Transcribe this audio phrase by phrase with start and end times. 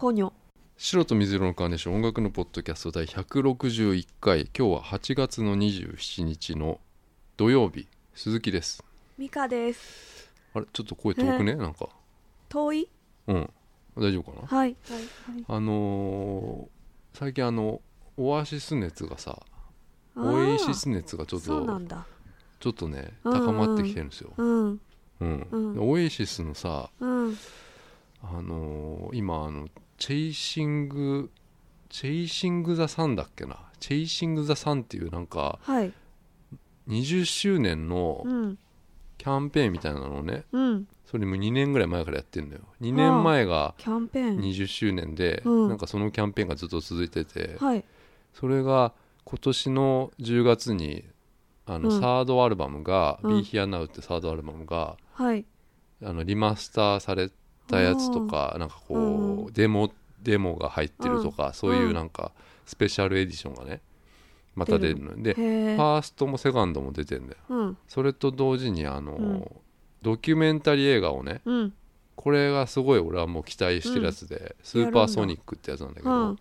[0.00, 0.32] ポニョ。
[0.78, 4.48] 白と水色のカーネーション音楽のポッドキャスト第161回。
[4.58, 6.80] 今日は8月の27日の
[7.36, 7.86] 土曜日。
[8.14, 8.82] 鈴木です。
[9.18, 10.32] ミカです。
[10.54, 10.66] あれ？
[10.72, 11.54] ちょっと声遠くね？
[11.54, 11.86] なんか。
[12.48, 12.88] 遠い？
[13.26, 13.50] うん。
[13.94, 14.46] 大丈夫かな？
[14.46, 15.44] はいはいはい。
[15.46, 17.82] あのー最近あの
[18.16, 19.38] オアシス熱がさ
[20.16, 22.06] オエイシス熱がちょっとなんだ。
[22.58, 24.80] ちょっとね高まってきてるんですよ、うん。
[25.20, 25.46] うん。
[25.50, 25.74] うん。
[25.74, 27.36] でオエイシスのさうん。
[28.22, 29.68] あのー今あの
[30.00, 31.30] チェイシング
[31.90, 33.56] チェイシング・ザ・サンだっけな？
[33.78, 35.92] チェイシング・ザ・サンっていうなんかはい。
[36.88, 38.58] 20周年のうん。
[39.18, 40.88] キャンペーンみたいなのをねうん。
[41.04, 42.62] それも2年ぐらい前からやってんだよ。
[42.80, 44.40] 2年前がキャンペーン。
[44.40, 45.68] 20周年で、うん。
[45.68, 47.84] なんかそのキャンペーンがずっと続いてて、はい。
[48.32, 48.94] それが
[49.24, 51.04] 今年の10月に
[51.66, 52.00] あの、うん。
[52.00, 53.42] サードアルバムが「うん。
[53.42, 55.44] Be Here Now」ってサードアルバムがはい。
[56.02, 57.30] あのリマスターされ
[57.70, 59.90] たやつとかなんかこう、うんデモ
[60.22, 62.32] デモが入ってるとか、そういうなんか
[62.66, 63.80] スペシャルエディションがね
[64.54, 67.38] また出るのでへフえァーストもセカンドも出てんだよ。
[67.48, 67.76] うん。
[67.88, 69.50] それと同時にあの、うん。
[70.02, 71.72] ドキュメンタリー映画をねうん。
[72.16, 76.36] これがすごい俺はもう期待してるやつで、スーパーソニックってやつなんだけど、うん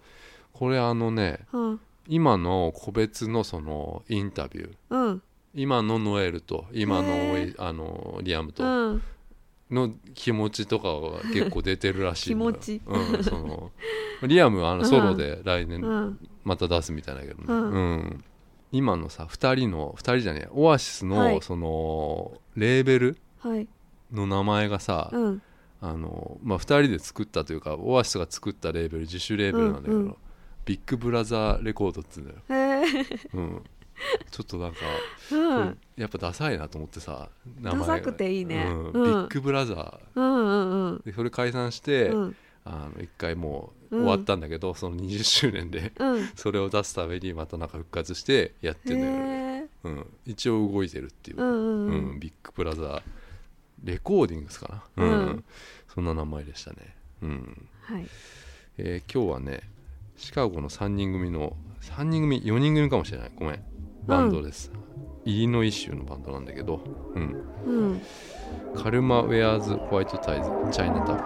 [0.51, 1.79] これあのねうん。
[2.07, 4.73] 今の個別のそのインタビュー。
[4.89, 5.21] うん。
[5.53, 9.03] 今のノエルと今のあのリアムとうん
[9.71, 12.81] の気持ちとかが結構出てるらしい気持ち。
[12.85, 13.71] うん、その
[14.23, 16.29] リアムはあのソロで来年うん。
[16.43, 17.71] また出すみたいだけどね、うん。
[17.71, 18.23] うん。
[18.71, 21.41] 今のさ2人の2人じゃねえオアシスの、はい。
[21.41, 23.67] そのレーベルはい。
[24.11, 25.41] の名前がさ、うん。
[25.81, 30.15] あのまあ、2人で作ったというかオアシスが作ったレーベル自主レーベルなんだけど、うんうん。
[30.65, 32.37] ビッグブラザーレコードっつうんだよ、
[33.33, 33.63] うん、
[34.31, 34.77] ちょっとなんか、
[35.31, 35.77] うん。
[35.97, 37.29] やっぱダサいなと思ってさ
[37.61, 38.65] 名前ダサくていいね。
[38.69, 38.85] うん。
[38.85, 38.93] うん。
[38.93, 40.95] ビッグブラザうんうんうん。
[40.97, 42.35] ーでそれ解散して、うん。
[42.65, 46.27] あの一回もううん終わったんだけど、その20周年でうん。
[46.35, 49.13] それを出すためにまたなんか復活してやってんだよ。
[49.13, 52.15] ね、うん、一応動いてるっていう、うんうんううん。
[52.15, 53.01] んビッグブラザー
[53.83, 55.43] レコーディングスかな、うん。
[55.93, 57.67] そんな名前でしたね、うん。
[57.81, 58.05] はい。
[58.77, 59.61] えー今日はね
[60.17, 63.31] シカゴの3人組の3人組4人組かもしれない。
[63.35, 63.63] ごめん
[64.05, 64.71] バンドです、
[65.25, 66.81] イリノイ州のバンドなんだけど、
[67.15, 68.01] うん、うん。
[68.75, 71.19] カルマ・ウェアーズ・ホワイト・タイズ・チャイナタウン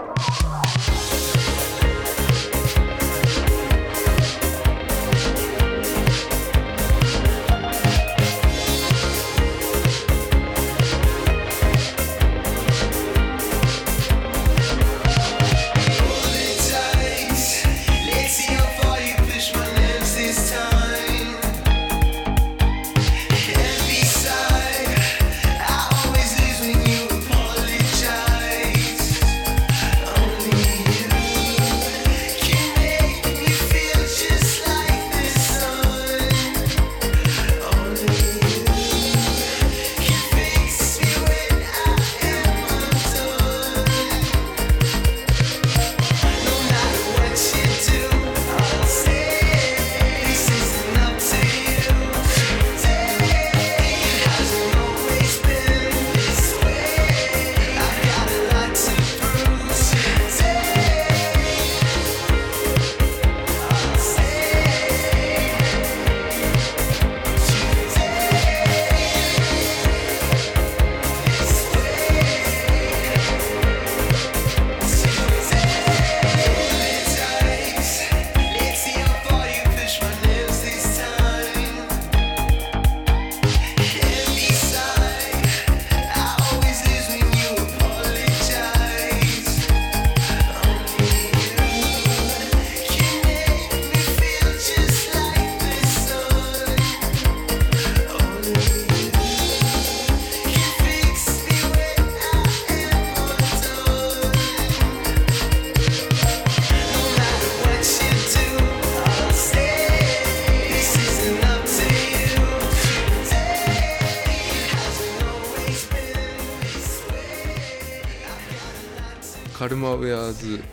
[119.74, 120.64] ルマ・ウェアーズ・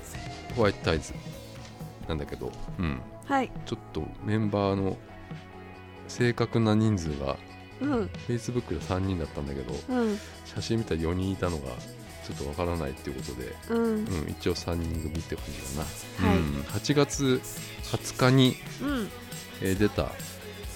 [0.54, 1.14] ホワイト・タイズ
[2.06, 3.50] なんだけど、うん、はい。
[3.64, 4.98] ちょっとメンバーの
[6.08, 7.36] 正確な人数が
[7.80, 8.10] うん。
[8.28, 10.18] Facebook で3人だったんだけどうん。
[10.44, 11.68] 写真見たら4人いたのが
[12.26, 13.82] ちょっとわからないっていうことで、うん。
[13.82, 15.84] うん、一応3人組って感じか
[16.22, 16.38] な、はい。
[16.38, 17.40] うん、8月
[17.84, 19.08] 20日に、うん。
[19.62, 20.10] えー出た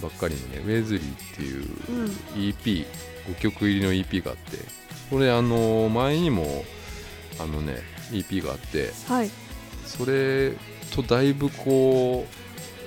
[0.03, 2.06] ばっかりのね「ウェズリー」っていううん。
[2.35, 2.87] EP5
[3.38, 4.59] 曲入りの EP があって
[5.11, 6.65] これあの前にも
[7.38, 9.30] あのね EP があってはい。
[9.86, 10.52] それ
[10.94, 12.26] とだいぶこ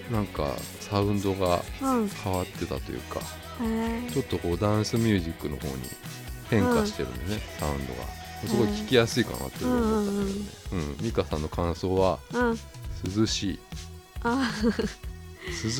[0.10, 2.08] うなんかサウンドがうん。
[2.10, 3.20] 変わってたというか
[3.62, 5.74] へえちょっとこうダンスミュージックの方に
[6.50, 8.18] 変化してるんでね、サウンドが。
[8.46, 10.98] すごい聴きやすいかなって思ったんだけどねうん。
[11.04, 12.58] 美香さんの感想はうん。
[13.18, 13.60] 涼しい。
[14.24, 14.52] あ。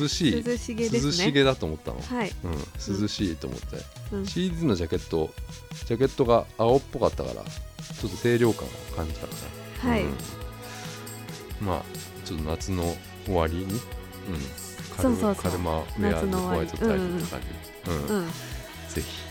[0.00, 0.42] 涼しい。
[0.42, 1.00] 涼しげね。
[1.00, 2.32] 涼しげだと思ったの、はい。
[2.44, 3.66] うん、涼しいと思って、
[4.12, 4.26] うん。
[4.26, 5.30] CD のジャケット
[5.86, 7.42] ジャケットが青っぽかったから
[7.94, 9.32] ちょっと清涼感を感じたか
[9.84, 10.04] な、はい。
[10.04, 10.14] うん。
[11.60, 11.82] まあ
[12.24, 13.70] ちょっと夏の終わりに、うん、
[14.96, 15.42] カルそうそうそう。
[15.42, 18.18] カルマウェアのホワイトタイプって感じ、うん。
[18.18, 18.26] うん。
[18.26, 19.27] ぜひ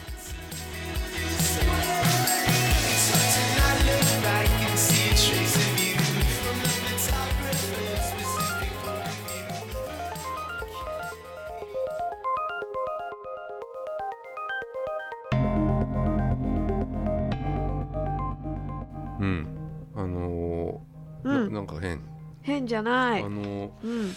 [19.20, 19.48] うん。
[19.96, 21.54] あのーうん。
[21.54, 22.02] ななんか変、
[22.42, 23.24] 変じゃない。
[23.24, 24.14] あのーうん。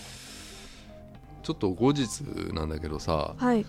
[1.42, 2.20] ちょっと後日
[2.52, 3.64] なんだけどさはい。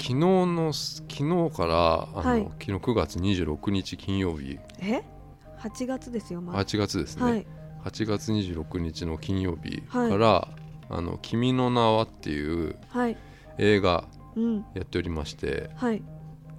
[0.00, 1.04] 昨日の昨
[1.50, 2.44] 日からあの、はい。
[2.60, 4.58] 昨日9月26日金曜日。
[4.80, 5.02] え
[5.60, 6.64] ？8月ですよまだ。
[6.64, 7.46] 8月ですね、はい。
[7.84, 10.48] 8月26日の金曜日から
[10.90, 13.16] 「あの君の名は」っていうはい。
[13.58, 14.04] 映画
[14.36, 14.64] うん。
[14.74, 16.02] やっておりましてはい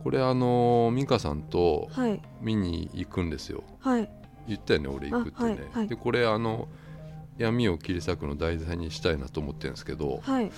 [0.04, 2.22] これあの美香さんとはい。
[2.42, 3.64] 見に行くんですよ。
[3.80, 4.10] はい。
[4.48, 5.88] 言ったよね俺行くってね、あはいはい。
[5.88, 6.68] でこれあの
[7.38, 10.52] 闇を切り裂くの題材にしたいなと思ってるんですけどはい。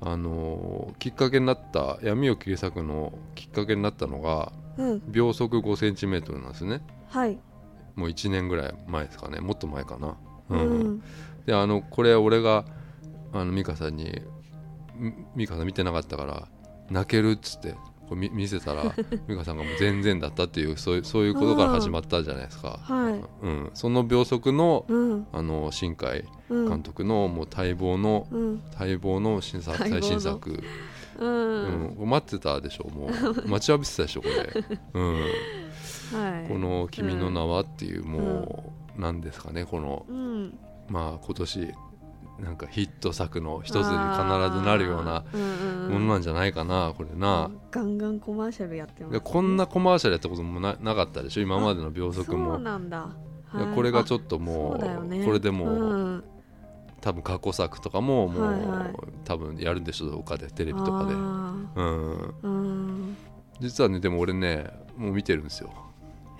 [0.00, 5.02] あのきっかけになった闇を切り裂くのきっかけになったのがうん。
[5.12, 6.82] 秒速 5cm なんですね。
[7.08, 7.38] はい。
[7.94, 9.40] もう1年ぐらい前ですかね。
[9.40, 10.16] もっと前かな。
[10.50, 11.02] ううん、ん
[11.46, 12.64] であのこれ俺が
[13.32, 14.20] あの美香さんに
[14.96, 16.48] み美香さん見てなかったから
[16.90, 17.74] 泣けるっつって
[18.08, 18.94] こう見見せたら
[19.28, 23.46] 美香さんがもう全然だったっていうそういうそういうことから始まったじゃないですか、はい。
[23.46, 25.26] うん、その秒速のうん。
[25.32, 26.68] あの新海うん。
[26.68, 28.62] 監督のもう待望のうん。
[28.78, 30.02] 待望の新作待望の。
[30.02, 30.62] 最新作、
[31.18, 32.04] ううん。
[32.04, 33.10] ん、待ってたでしょもう。
[33.48, 34.64] 待ちわびてたでしょこれ、
[34.94, 35.20] うん、は
[36.44, 36.48] い。
[36.48, 40.58] この「君の名は」っていうもう、なんですかねこのうん。
[40.88, 41.74] まあ今年
[42.38, 45.24] なんかヒット作の一つに必ずなるような
[45.88, 49.12] ものなんじゃないかなこれな、ガンガンコマーシャルやってます。
[49.12, 53.08] でこんなコマーシャルやったこともななかったでしょ今までの秒速そうもなんだ。
[53.54, 56.24] いやこれがちょっっともうねこれでもう、うん。
[57.00, 58.94] 多分過去作とかももう、はいはい。
[59.24, 61.54] 多分やるんでしょう他でテレビとかで、あ
[62.42, 63.16] うん、
[63.60, 65.70] 実はねでも俺ねもう見てるんですよ。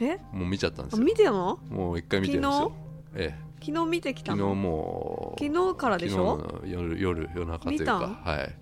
[0.01, 0.17] え？
[0.33, 1.59] もう見ちゃったんですあよ見てんの？
[1.69, 2.73] もう一回見てるんですよ。
[3.15, 6.39] ええ昨日見てきた昨日のもう昨日からでしょ？
[6.39, 8.55] 昨日の夜夜夜中というか見はい。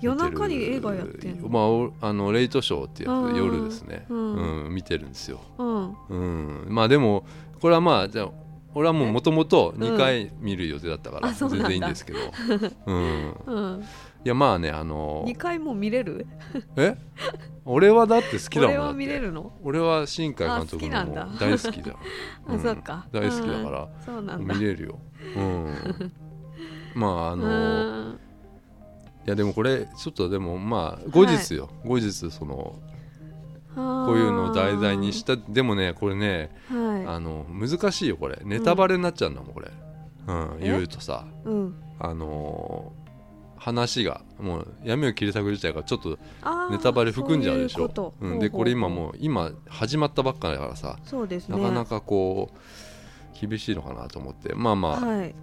[0.00, 1.48] 夜中に映画やってんの？
[1.48, 5.96] まあおあのレイトショーってやつ夜ですね、ううんん見てるんですよ、うん。
[6.08, 7.24] うん、まあでも
[7.60, 8.30] これはまあじゃあ
[8.74, 11.68] 俺はもうもともと2回見る予定だったからあそうなんだ。
[11.68, 12.18] 全然いいんですけど、
[12.86, 13.84] うん、うん
[14.24, 16.26] いやまあねあの2回も見れる？
[16.76, 16.96] え？
[17.64, 19.52] 俺はだって好きだもん俺は見れるの？
[19.64, 21.96] 俺は新海監督の大好きじゃん、
[22.54, 23.06] あそっか。
[23.10, 24.54] 大好きだから、そうなんだ。
[24.54, 24.98] 見れるよ、
[25.36, 25.74] うん、
[26.94, 28.18] まああうのん。
[29.26, 32.78] いやでもこれちょっとでもまあ後日よ、後日その
[33.74, 38.38] こういうのを題材にしたでもねこれねはあの難しいよこれ。
[38.44, 39.70] ネタバレになっちゃうんだもんこれ、
[40.28, 40.64] うん、え？
[40.64, 41.24] 言うとさ。
[41.44, 41.74] いうん。
[41.98, 43.01] あのー
[43.62, 46.18] 話がもう闇を切り裂く自体がちょっと
[46.70, 47.88] ネタバレ含んじゃうでしょ。
[47.94, 51.56] そういうん、でこれ今うもう今始まったばっかだからさそうですね。
[51.62, 54.52] なかなかこう厳しいのかなと思って。
[54.56, 55.34] まあまあ、はい。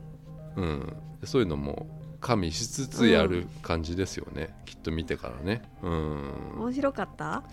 [0.58, 1.88] うん、そういうのも
[2.20, 5.62] 加味しつつやる感じですよね、きっと見てからね。
[5.82, 6.34] うん。
[6.60, 7.44] 面白かった？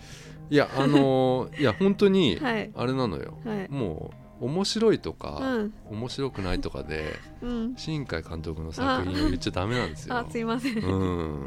[0.49, 2.69] いやあのーいや本当に はい。
[2.75, 3.69] あれなのよ、はい。
[3.69, 5.73] もう面白いとか、うん。
[5.89, 7.73] 面白くないとかでうん。
[7.75, 10.17] 新海監督の作品を言っちゃダメなんですよ。
[10.17, 10.77] あすいません。
[10.77, 11.45] うん。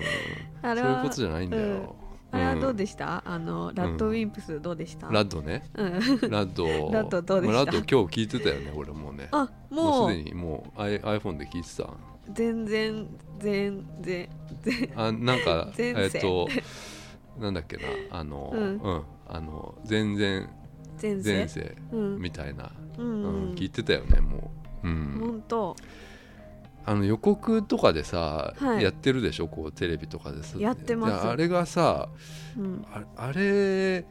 [0.62, 1.94] そういうことじゃないんだよ、
[2.32, 3.22] あれはどうしでした？
[3.26, 5.08] あのラッドウィンプスどうでした？
[5.08, 5.70] ラッドね。
[5.74, 5.92] うん。
[6.30, 6.66] ラッド。
[6.92, 7.54] ラッドどうでした？
[7.54, 9.28] まあラッド今日聞いてたよね俺もね。
[9.32, 11.88] あももううすでにもう I- iPhone で聞いてた。
[12.32, 13.06] 全然
[13.38, 14.28] 全然
[14.62, 16.48] 全あなんかえっと
[17.38, 18.74] なんだっけなあの、ううん。
[18.76, 20.48] んあの全然
[20.98, 21.76] 全前世
[22.18, 23.52] みたいな、ううん。
[23.52, 24.50] ん聞いてたよねも
[24.82, 25.76] う、うん、本当。
[26.86, 28.82] あの予告とかでさ、はい。
[28.82, 29.48] やってるでしょ？
[29.48, 31.26] こうテレビとかでさやってます。
[31.26, 32.08] あれがさ
[32.58, 32.86] うん。
[32.92, 34.04] ああれ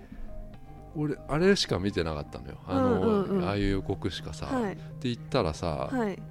[0.95, 2.57] 俺あれしか見てなかったのよ。
[2.67, 3.38] あの、うんうん。
[3.39, 4.74] うんああいう予告しかさ、はい。
[4.74, 6.21] って言ったらさ、はい。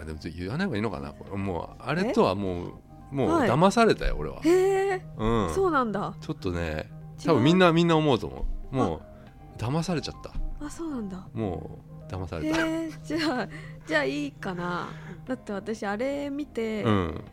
[0.00, 1.12] あでも言わない方がいいのかな？
[1.12, 2.72] これもうあれとはもう
[3.10, 3.50] もうはい。
[3.50, 4.50] 騙されたよ俺は、へ
[4.94, 5.02] え。
[5.18, 6.14] うん、そうなんだ。
[6.20, 6.90] ちょっとね
[7.24, 8.76] 多分みんなみんな思うと思う。
[8.76, 10.32] もう騙されちゃった
[10.64, 11.26] あそうなんだ。
[11.34, 13.48] もう騙さへれた、えじゃあ
[13.86, 14.88] じゃあいいかな。
[15.26, 17.24] だって私あれ見て、うん。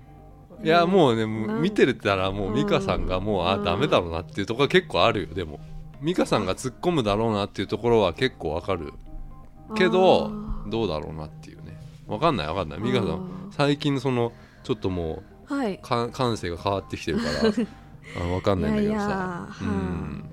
[0.63, 2.55] いやもうね見てるたらもううん。
[2.55, 3.63] 美香さんがもうあうん。
[3.63, 5.59] ダメだろうなっていうところが結構あるよでも。
[6.01, 8.93] 美香さんが突っ込むだろうなっていうところは結構わかる。
[9.75, 10.31] けど
[10.67, 11.77] どうだろうなっていうね。
[12.07, 12.79] わかんないわかんない。
[12.79, 14.31] 美香さん最近その
[14.63, 17.29] ちょっともはい、うか感性が変わってきてるから。
[18.25, 19.48] あわかんないんだけどさ。
[19.62, 20.25] うん。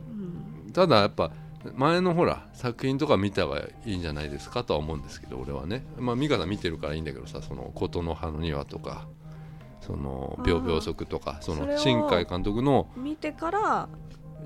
[0.72, 1.30] ただやっぱ
[1.74, 5.84] 前のほら作品とか見た方がいいんじゃないですかとは思うんですけど俺はね。
[5.98, 9.06] まあ美香さん見てるからいいんだけどさ「その琴の葉の庭」とか
[9.80, 13.88] 「その秒秒速」とかその新海監督の見てから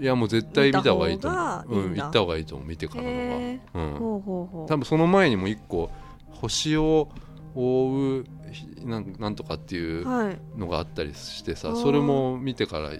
[0.00, 1.36] いやもう絶対見た方がいいと思
[1.68, 1.74] う。
[1.86, 4.66] うん行った方がいいと思う見てからのへが、うん、ほうほうほう。
[4.68, 5.90] 多分その前にも一個
[6.30, 7.08] 星を
[7.54, 10.38] 覆うひなんなんとかっていうはい。
[10.56, 11.76] のがあったりしてさあー。
[11.76, 12.90] それも見てから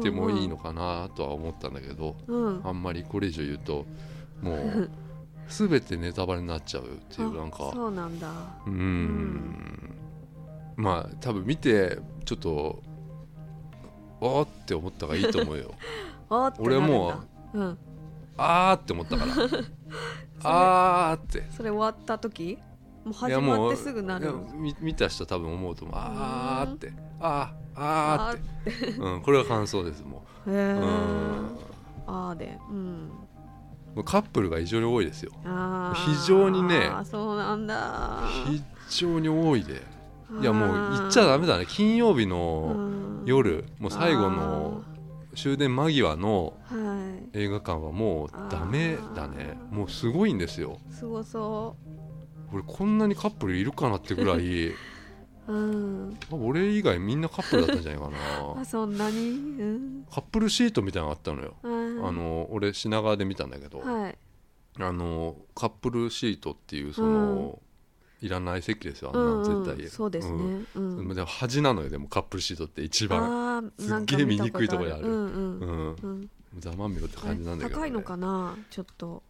[0.00, 2.60] ってもいいのかなとは思ったんだけど、うん。
[2.64, 3.86] あんまりこれ以上言うと
[4.42, 4.90] もう
[5.48, 7.70] 全てネタバレになっちゃうっていうあなんか。
[7.72, 8.28] そうなんだ。
[8.66, 9.94] うーん。
[10.76, 12.82] まあ多分見てちょっと
[14.20, 15.74] おーって思った方がいいと思うよ。
[16.58, 17.14] 俺も
[17.54, 17.78] ううん。
[18.36, 19.32] あーって思ったから。
[20.44, 21.44] あーって。
[21.50, 22.58] それ終わった時？
[23.08, 24.32] もうい始やもうまってすぐなる。
[24.54, 25.96] 見見た人は多分思うと思う。
[25.98, 26.92] あーって。
[27.20, 28.92] あーあーって。
[28.92, 28.98] て。
[28.98, 30.56] うん、これは感想ですもへう、うん。
[30.56, 30.80] え
[32.06, 32.58] あーで。
[32.70, 33.10] うん。
[34.04, 35.32] カップルが異常に多いですよ。
[35.94, 36.90] 非常にね。
[37.04, 38.22] そうなんだ。
[38.46, 39.82] 非常に多いで。
[40.40, 41.66] いやもう言っちゃダメだね。
[41.66, 43.22] 金曜日のうん。
[43.24, 44.82] 夜もう最後の
[45.34, 46.76] 終電間際のは
[47.34, 47.38] い。
[47.38, 49.58] 映画館はもうダメだね。
[49.70, 50.78] もうすごいんですよ。
[50.90, 51.76] すごそ
[52.52, 54.74] 俺こんなにカップルいるかなってぐらいう
[55.48, 58.18] うん俺以外みんなカップルだったんじゃないかな。
[58.60, 59.30] あそんなに？
[59.30, 60.06] うん。
[60.10, 61.54] カップルシートみたいなのがあったのよ。
[61.62, 64.18] はいあの俺品川で見たんだけどはい。
[64.78, 67.60] あのカップルシートっていうその、
[68.20, 69.64] いらない席ですよあんうんうん。
[69.64, 70.64] な絶対、そうですね。
[70.76, 71.08] うん。
[71.08, 73.72] でも端なのよでもカップルシートって一番。
[73.78, 75.02] すっげえ見にくいとこにある。
[75.02, 75.58] うんうん。
[75.58, 75.96] うん。
[76.02, 76.30] うん。
[76.58, 78.56] ざまみろって感じなんだけど、ね、高いのかな？
[78.70, 79.22] ちょっと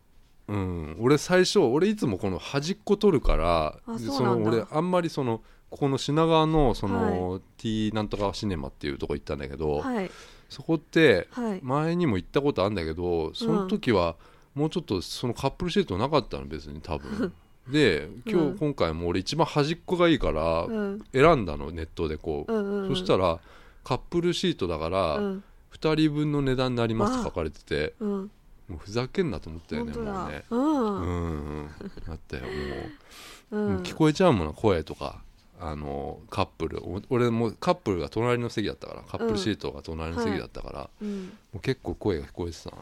[0.49, 4.51] うん、俺最初俺いつもこの端っこ取るからそうなんだ。
[4.51, 10.11] の俺あんまりそのここの品川のその、T なんとかシネマっていうとこ行ったんだけど、はい。
[10.49, 11.61] そこってはい。
[11.63, 14.17] 前にも行ったことあるんだけどその時は
[14.55, 17.33] もうちょっとそのカップルシートなかったの別に多分。
[17.69, 18.57] で今日、うん。
[18.59, 21.05] 今回も俺一番端っこがいいからうん。
[21.13, 23.39] 選んだのネットでこう、うんうんそしたら
[23.85, 25.45] カップルシートだからうん。
[25.79, 28.31] 2人分の値段になりますって書かれててうん
[28.69, 30.45] もうふざけんなと思ったよねもうね。
[30.51, 30.61] うん。
[30.61, 31.71] うんうん。
[32.09, 32.43] あったよ
[33.53, 33.63] もう。
[33.63, 33.73] うん。
[33.75, 35.23] もう聞こえちゃうもんな声とか。
[35.61, 36.85] あのカップル。
[36.85, 39.03] お俺もカップルが隣の席だったから。
[39.03, 41.25] カップルシートが隣の席だったから、うん。
[41.25, 42.77] もう結構声が聞こえてたな、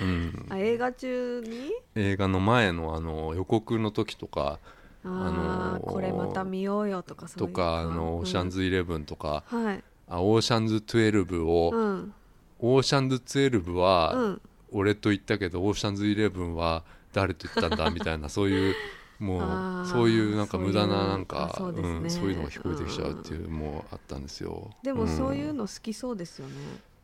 [0.00, 1.70] うん、あ映画中に？
[1.94, 4.58] 映画の前のあの予告の時とか
[5.04, 7.78] あのこれまた見ようよとかそういうとか。
[7.80, 9.84] あのオーシャンズイレブンとか、うんはい。
[10.08, 12.14] あオーシャンズ12を、うん。
[12.60, 14.40] オーシャンズ12うはん
[14.72, 18.74] 俺と言ったけど、オーシャンズイレブンは誰と言ったんだみたいなそういう
[19.18, 19.38] も
[19.82, 24.70] う そういうなんか無駄ななんかあそうですねうんそういうのが聞こえてきちゃうっていうもうあったんですよ。
[24.82, 26.54] でもそういううんの好きそうですよね。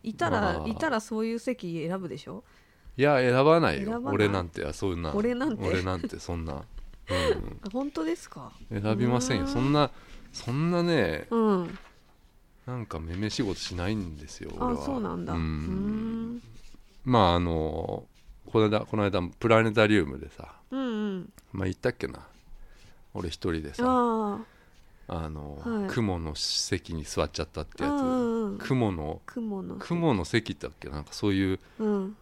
[0.03, 0.69] いたらまあ。
[0.69, 2.45] いたらそういう席選ぶでしょ？
[2.99, 4.01] いや選ばないよ。
[4.05, 5.15] 俺なんてあそういうな。
[5.15, 5.67] 俺なんて。
[5.67, 6.61] 俺なんてそんな、うん、
[7.65, 8.53] あ本当ですか？
[8.71, 9.45] 選びませんよ。
[9.45, 9.49] うん。
[9.51, 9.91] そんな
[10.33, 11.79] そんなねうん。
[12.67, 14.85] なんかめめ仕事しないんですよ俺あは。
[14.85, 15.33] そうなんだ。
[15.33, 16.43] ううんん
[17.05, 18.05] まああの
[18.47, 21.33] この間この間プラネタリウムでさうんうん。
[21.53, 22.21] まあ言ったっけな？
[23.15, 24.41] 俺一人でさあ
[25.09, 25.29] あ。
[25.29, 25.89] の、はい。
[25.91, 29.21] 雲の席に座っちゃったってやあうんうんつ雲の
[29.79, 30.53] 雲の席。
[30.53, 30.89] ってだっけ？
[30.89, 32.17] なんかそういううん。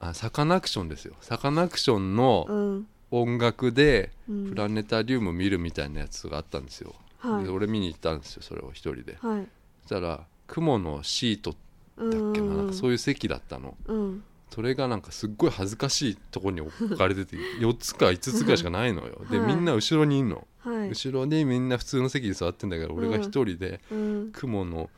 [0.00, 1.14] あサカナクションですよ。
[1.20, 2.86] サカナクションのうん。
[3.10, 4.48] 音楽でうん。
[4.50, 7.44] プラネタリウム見るみたいなやつがあったんですよ、はい。
[7.44, 9.16] で俺見に行ったんですよそれを一人で。
[9.20, 9.48] はい。
[9.82, 11.58] そしたら雲のシートうだ
[11.96, 12.66] っけななん。
[12.66, 13.76] んかそういう席だったの。
[13.86, 14.24] うん。
[14.50, 19.20] それがなんかすっごい恥ずかしいところに置かれてて4つか5つぐらいしかないのよ。
[19.30, 19.54] ではい。
[19.54, 20.46] みんな後ろにいんの。
[20.60, 20.88] はい。
[20.90, 24.30] 後ろにみんな普通の席に座ってんだけど俺が一人でうん。
[24.32, 24.88] 雲の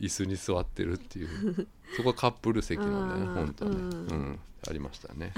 [0.00, 1.66] 椅子に座ってるっていう
[1.96, 3.76] そこはカップル席なんだよね本当はね。
[3.78, 3.92] うん。
[3.92, 4.38] うん。
[4.68, 5.32] ありましたね。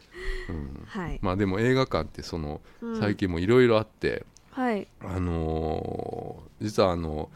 [0.48, 0.82] うん。
[0.86, 1.18] はい。
[1.22, 2.98] まあでも映画館ってそのうん。
[2.98, 4.88] 最近もいろいろあってはい。
[5.00, 7.30] あのー実はあの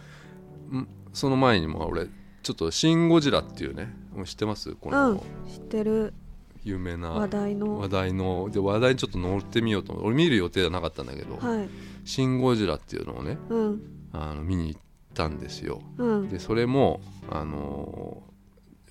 [0.73, 2.09] んその前にも俺
[2.45, 3.93] ちょっと「シン・ゴジラ」っていうね
[4.25, 4.73] 知ってます？
[4.77, 6.15] こうんの知ってる。
[6.63, 7.79] 有名な話題の。
[7.81, 11.69] 話題ので話題にちょっと乗ってみようと思って俺見る予定はなかったんだけどはい
[12.07, 13.83] 「シン・ゴジラ」っていうのをねうん。
[14.13, 14.81] あの見に行っ
[15.13, 15.83] たんですよ。
[15.99, 16.29] うん。
[16.29, 18.35] でそれもあのー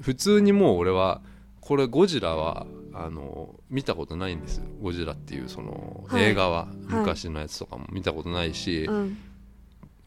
[0.02, 1.22] 普通にもう俺は
[1.62, 4.62] これゴジラはあの見たことないんです。
[4.82, 6.24] ゴジラっていうその、はい。
[6.24, 6.76] 映画ははい。
[6.90, 9.18] 昔のやつとかも見たことないし、うん。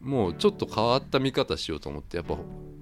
[0.00, 2.37] もうちょっと変わった見方しようと思ってやっぱ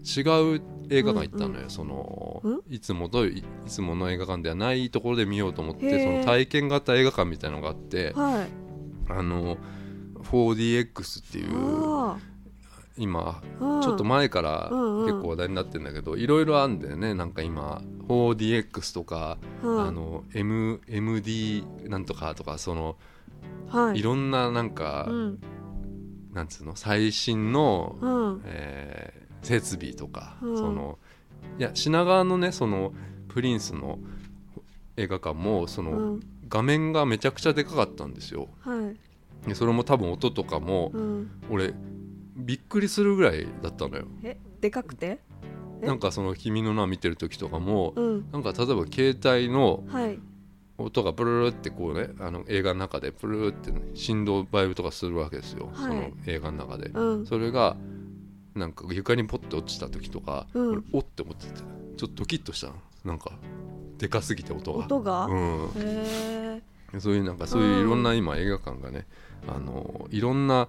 [0.05, 0.21] 違
[0.57, 2.61] う映画館行ったのよ、そのうん？
[2.69, 8.49] いつもといいつもの映画館ではないところで見ようと思ってその体験型映画館みたいなのがあってはい。
[9.09, 9.57] あの
[10.25, 12.19] 4DX っていうあ
[12.97, 13.83] 今ー。
[13.83, 15.07] ちょっと前からうんうん。
[15.07, 17.15] 結構話題になってるんだけどいろいろあるんだよね。
[17.15, 19.81] なんか今 4DX とか、うん。
[19.87, 22.97] あの M MD なんとかとかその
[23.69, 23.99] はい。
[23.99, 25.39] いろんななんか、うん。
[26.33, 28.43] なんつうの最新の、うん。
[28.45, 30.57] えー設備とか、うん。
[30.57, 30.99] その
[31.59, 32.93] いや品川のねその
[33.29, 33.99] プリンスの
[34.97, 36.21] 映画館もその、うん。
[36.49, 38.49] 画面がめちゃくちゃでかかったんですよ。
[38.61, 38.77] は
[39.45, 39.49] い。
[39.49, 41.31] でそれも多分音とかも、うん。
[41.51, 41.75] 俺
[42.37, 44.07] びっくりするぐらいだったのよ。
[44.23, 45.21] えでかくて？
[45.83, 45.87] え？
[45.87, 48.31] なんかその「君の名」見てる時とかも、うん。
[48.31, 50.19] なんか例えば携帯のはい。
[50.77, 55.75] 音がブルルルってこうねあの映画の中でブルルルって、ね、振動バイブとかするわけですよ、はい。
[55.77, 57.27] その映画の中で、うん。
[57.27, 57.77] それが
[58.55, 60.71] なんか床にポッて落ちた時とか、うん。
[60.73, 62.75] 俺おって思っててちょっとドキッとしたの。
[63.05, 63.33] なんか
[63.99, 64.85] でかすぎて音が。
[64.87, 65.27] 音が？
[65.27, 65.65] うん。
[65.77, 66.63] へ
[66.95, 69.07] えそういうなんかそういういろんな今映画館がね
[69.49, 70.69] あのいろんな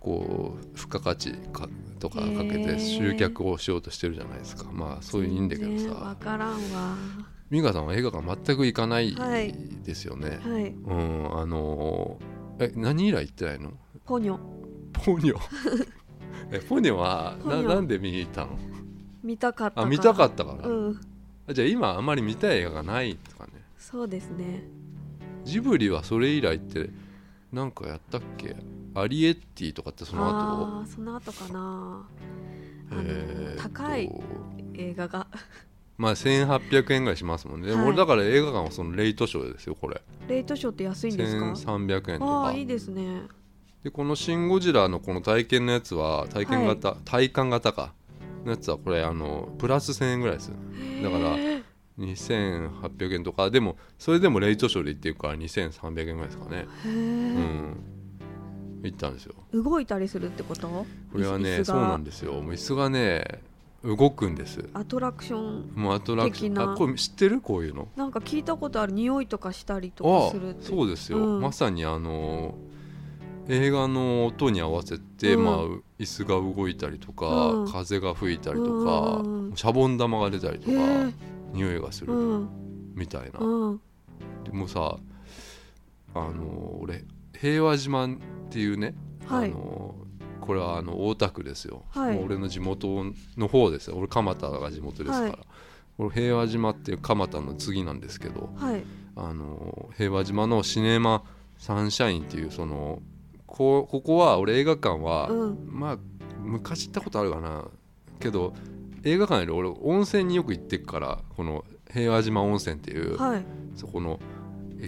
[0.00, 2.78] こう付加価値かとかかけへてー。
[2.78, 4.70] 集客をしようとしてるじゃないですか。
[4.70, 6.16] まあそういういいんだけどさ。
[6.20, 6.96] からんわ。
[7.50, 9.54] 美香さんは映画館全く行かないはい。
[9.84, 10.66] ですよね、はい。
[10.68, 11.38] うん。
[11.40, 12.18] あの
[12.58, 13.72] え何以来行ってないの？
[14.04, 14.38] ポニョ。
[14.92, 15.36] ポニョ
[16.50, 17.36] えポニョは。
[17.44, 18.58] ななんで見に行ったの？
[19.22, 21.00] 見たかったからあ見たかったから、うん。
[21.48, 23.52] あじゃあ今あんまり見たい映画がないとかね。
[23.78, 24.64] そうですね。
[25.44, 26.90] ジブリはそれ以来って
[27.52, 28.56] なんかやったっけ？
[28.94, 30.82] アリエッティとかってその後？
[30.82, 32.06] あその後かな。
[32.92, 34.10] えー高い
[34.74, 35.26] 映画が。
[35.98, 37.86] まあ1800円ぐらいしますもんね、はい。
[37.86, 40.00] 俺だから映画館はそのレイトショーですよこれ。
[40.26, 42.32] レイトショーって安いんですか？1300円とか。
[42.32, 43.22] ああいいですね
[43.82, 47.94] でこの「シン・ゴジラ」のこの体験のやつは体験型、体感型か。
[48.44, 50.50] のやつはこれあのプラス1000円ぐらいです
[51.02, 51.62] だからへー。
[51.98, 53.50] 2800円とか。
[53.50, 56.66] でもそれでもレイトショーで行ってるから2300円ぐらいですかね。
[56.84, 57.76] へうーん。
[58.82, 59.34] 行ったんですよ。
[59.52, 60.66] 動いたりするってこと？
[60.66, 62.32] これはねそうなんですよ。
[62.32, 63.42] もう椅子がね
[63.84, 64.68] 動くんです。
[64.74, 66.72] アトラクションもうアトラクション。
[66.72, 67.40] あこれ知ってる？
[67.40, 67.86] こういうの。
[67.94, 68.92] なんか聞いたことある。
[68.92, 70.66] 匂いとかしたりとあかするって。
[70.66, 71.40] そうですよ、うん。
[71.40, 72.56] まさにあの
[73.48, 75.44] 映画の音に合わせて、うん。
[75.44, 75.64] まあ、
[75.98, 77.70] 椅子が動いたりとか、うん。
[77.70, 79.52] 風が吹いたりとか、うん。
[79.54, 81.12] シャボン玉が出たりとか、へー
[81.52, 82.48] 匂いがする、うん。
[82.94, 83.80] みたいな、うん。
[84.44, 84.96] でもさ
[86.14, 87.04] あの俺
[87.38, 88.08] 平和島っ
[88.50, 88.94] ていうね、
[89.26, 89.50] はい。
[89.50, 89.94] あの
[90.40, 92.18] これはあの大田区ですよ、はい。
[92.18, 93.96] 俺の地元の方ですよ。
[93.96, 95.38] 俺蒲田が地元ですから、はい。
[95.96, 98.82] これ平和島っていう蒲田の次なんですけどはい。
[99.14, 101.22] あの平和島のシネマ
[101.58, 103.00] サンシャインっていうその
[103.52, 105.58] こここは俺映画館は、うん。
[105.68, 105.98] まあ
[106.40, 107.68] 昔行ったことあるかな。
[108.18, 108.54] けど
[109.04, 113.44] 映画館より俺温泉によく行ってっからこの平和島温泉っていう、はい。
[113.76, 114.18] そこの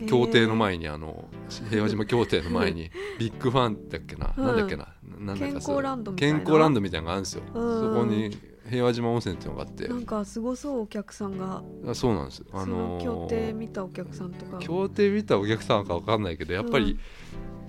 [0.09, 1.29] 協定の前にあの
[1.69, 4.47] 平和島協定の前に ビッグファンだっけな、うん。
[4.47, 4.89] なんだっけな。
[5.19, 6.39] なんだっけ健康ランドみたいな。
[6.39, 7.81] 健康ランドみたいなのがあるんですよ、うん。
[7.81, 8.37] そこに
[8.71, 9.89] 平和島温泉っていうのがあって。
[9.89, 11.63] なんかすごそうお客さんが。
[11.87, 12.43] あそうなんです。
[12.51, 14.59] あそのーの協定見たお客さんとか。
[14.59, 16.99] 協定見たお客さんか分かんないけどやっぱり、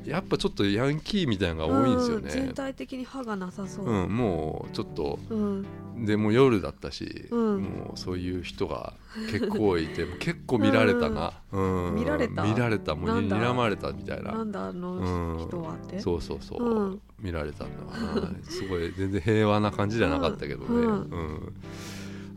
[0.05, 3.85] やっぱちょっとヤンキーみたいなのが多いんですようん全ね、体的に歯がなさそう。
[3.85, 5.19] うんもうちょっと。
[5.29, 5.65] うん。
[6.05, 7.61] でもう夜だったし、うん。
[7.63, 8.93] もうそういう人が
[9.31, 11.95] 結構いて 結構見られたな、うん。
[11.95, 12.43] 見られた？
[12.43, 12.95] 見られた。
[12.95, 13.51] もうになんだ？
[13.51, 14.31] 睨まれたみたいな。
[14.33, 15.47] なんだあのうん。
[15.47, 15.99] 人はって？
[15.99, 17.01] そうそうそう、うん。
[17.19, 18.31] 見られたんだな。
[18.43, 20.83] すごい全然平和な感じじゃなかったけどね、うん。
[20.83, 20.87] う
[21.17, 21.53] ん。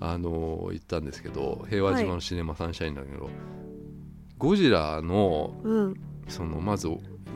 [0.00, 3.28] あの行ったんですけど平和島のシネマサンシャインだけど、
[4.38, 5.94] ゴジラのうん。
[6.28, 6.88] そのまず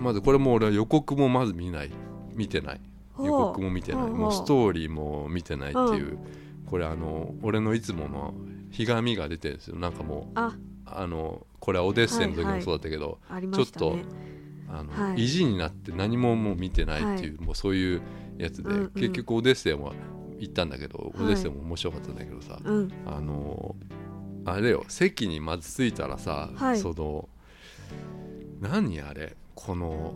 [0.02, 1.90] まずこれも俺は予告もまず見ない。
[2.34, 2.80] 見てない。
[3.18, 4.10] 予告も見てない。
[4.10, 6.18] もうストーリーも見てないっていう、
[6.66, 8.34] これあの俺のいつもの
[8.70, 9.76] ひがみが出てるんですよ。
[9.76, 10.56] なんかもうあ。
[10.84, 14.04] あのこれはオデッセイの時もそうだったけど、ちょっね。
[14.68, 15.24] あのはい。
[15.24, 18.02] 意地になって何ももう見てないっていう、もうそういう
[18.38, 19.92] やつで、結局オデッセイも
[20.38, 21.24] 行ったんだけど、はい。
[21.24, 22.92] オデッセイも面白かったんだけどさ、うん。
[23.06, 23.76] あの
[24.44, 26.78] あれよ席にまず着いたらさ、はい。
[26.78, 27.28] その
[28.60, 29.36] 何あれ？
[29.66, 30.14] この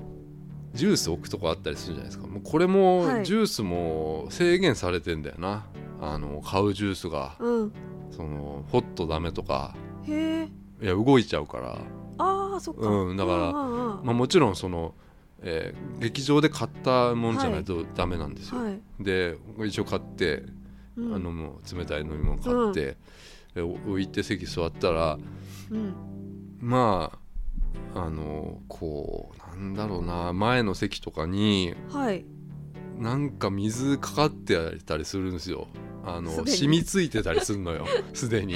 [0.74, 2.26] ジュース置くとこあったりするじゃないですか。
[2.26, 3.24] もうこれも、はい。
[3.24, 5.66] ジュースも制限されてんだよな。
[6.00, 7.36] あの買うジュースが。
[7.38, 7.72] うん。
[8.10, 9.74] そのホットダメとか。
[10.06, 10.48] へえ。
[10.82, 11.78] いや動いちゃうから。
[12.18, 12.88] ああそっか。
[12.88, 14.06] うんだからうんうんうん。
[14.06, 14.94] まあ、もちろんその、
[15.42, 18.80] えー劇場で買ったものじゃないとダメなんですよ、はい。
[19.00, 20.44] で一応買って、
[20.96, 21.14] うん。
[21.14, 22.96] あのもう冷たい飲み物買って、
[23.54, 25.18] で置いて席座ったら
[25.70, 25.94] うん。
[26.60, 27.18] まあ
[27.94, 32.24] あのこうなんだろうな前の席とかにはい。
[32.98, 35.68] なんか水かかってたりするんですよ。
[36.04, 37.86] あの染みついてたりするのよ。
[38.14, 38.54] すでに。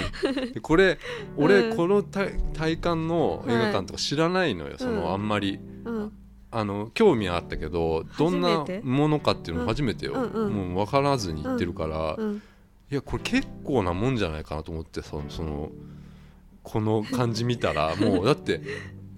[0.54, 0.98] でこれ
[1.36, 1.76] 俺、うん。
[1.76, 5.58] この体体感の映画館とか知らないのよ、そのうんあんまり。
[5.84, 6.12] うん。
[6.52, 10.46] あの興味はあったけどどんなものかっていうの初めてよ、うんうん。
[10.46, 12.42] うんもう分からずに行ってるから、うん。
[12.90, 15.70] いやこれ結構なもんじゃないかなと思ってそのその
[16.62, 17.94] この感じ見たら。
[17.96, 18.60] もうだって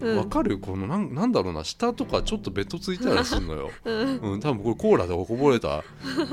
[0.02, 0.16] うん。
[0.22, 0.58] 分かる？
[0.58, 4.16] このなんなんだろうな下とかちょっとベトついたりするのよ、 うん。
[4.32, 5.84] うん、多分これコーラとかこぼれた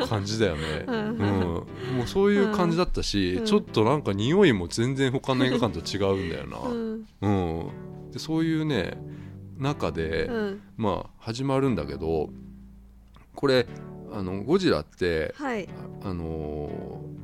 [0.08, 0.96] 感じだよね、うん。
[0.96, 3.46] うん、もうそういう感じだったし、うん。
[3.46, 7.06] ちょっとなんか匂いも全然他の映画館と違うんだよな、うん。
[7.22, 7.64] う
[8.10, 8.98] ん、でそういうね
[9.58, 10.62] 中で、うん。
[10.78, 12.30] まあ始まるんだけど
[13.36, 13.68] これ
[14.12, 15.68] あのゴジラってはい。
[16.04, 17.20] あのー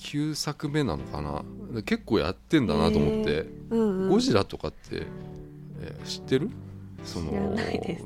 [0.00, 1.44] 29作目なのかな？
[1.82, 4.08] 結構やってんだなと思って、うんうん。
[4.08, 5.06] ゴジラとかって、
[5.80, 6.50] えー知ってる？
[7.04, 7.56] その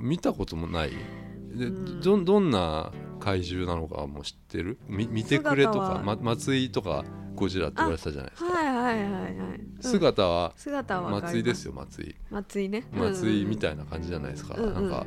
[0.00, 0.90] 見たこともない。
[0.90, 2.00] で、うん。
[2.00, 4.78] どどんな怪獣なのかも知ってる？
[4.88, 7.04] み見てくれとか、ま、松井とか
[7.34, 8.52] ゴジラって言われてたじゃないですか。
[8.52, 9.78] はいはいはいはい、うん。
[9.80, 12.14] 姿は姿は松井ですよ松井。
[12.30, 12.84] 松井ね。
[12.92, 14.74] 松井みいたいな感じじゃないですか、うんうん。
[14.74, 15.06] なんか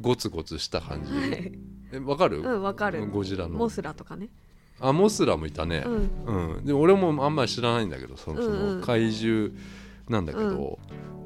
[0.00, 1.52] ゴツゴツした感じ、はい。
[1.92, 3.06] えわかる、うんわかる。
[3.08, 3.50] ゴジラの。
[3.50, 4.28] モスラとかね
[4.82, 5.84] あモスラもいたね。
[5.86, 6.54] うん。
[6.56, 8.80] うん、でも俺もあんまり知らないんだけどそのそうんうん。
[8.80, 9.50] の怪獣
[10.08, 10.78] なんだけど、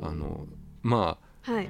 [0.03, 0.47] あの
[0.83, 1.69] まあはい。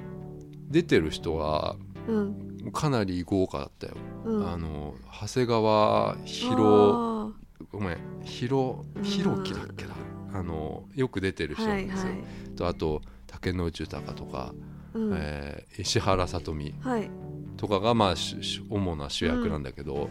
[0.69, 1.75] 出てる人は
[2.07, 2.71] うん。
[2.73, 3.93] かなり豪華だったよ、
[4.25, 4.49] うん。
[4.49, 6.53] あの長谷川博
[6.93, 7.29] あ
[7.71, 9.95] ごめん博うん弘樹だっけな。
[10.33, 12.55] あのよく出てるー人なんですよ、はいはい。
[12.55, 14.53] とあと竹野内豊とか、
[14.93, 15.13] うん。
[15.15, 17.09] えー石原さとみはい。
[17.55, 20.09] とかがまあ主主主な主役なんだけど、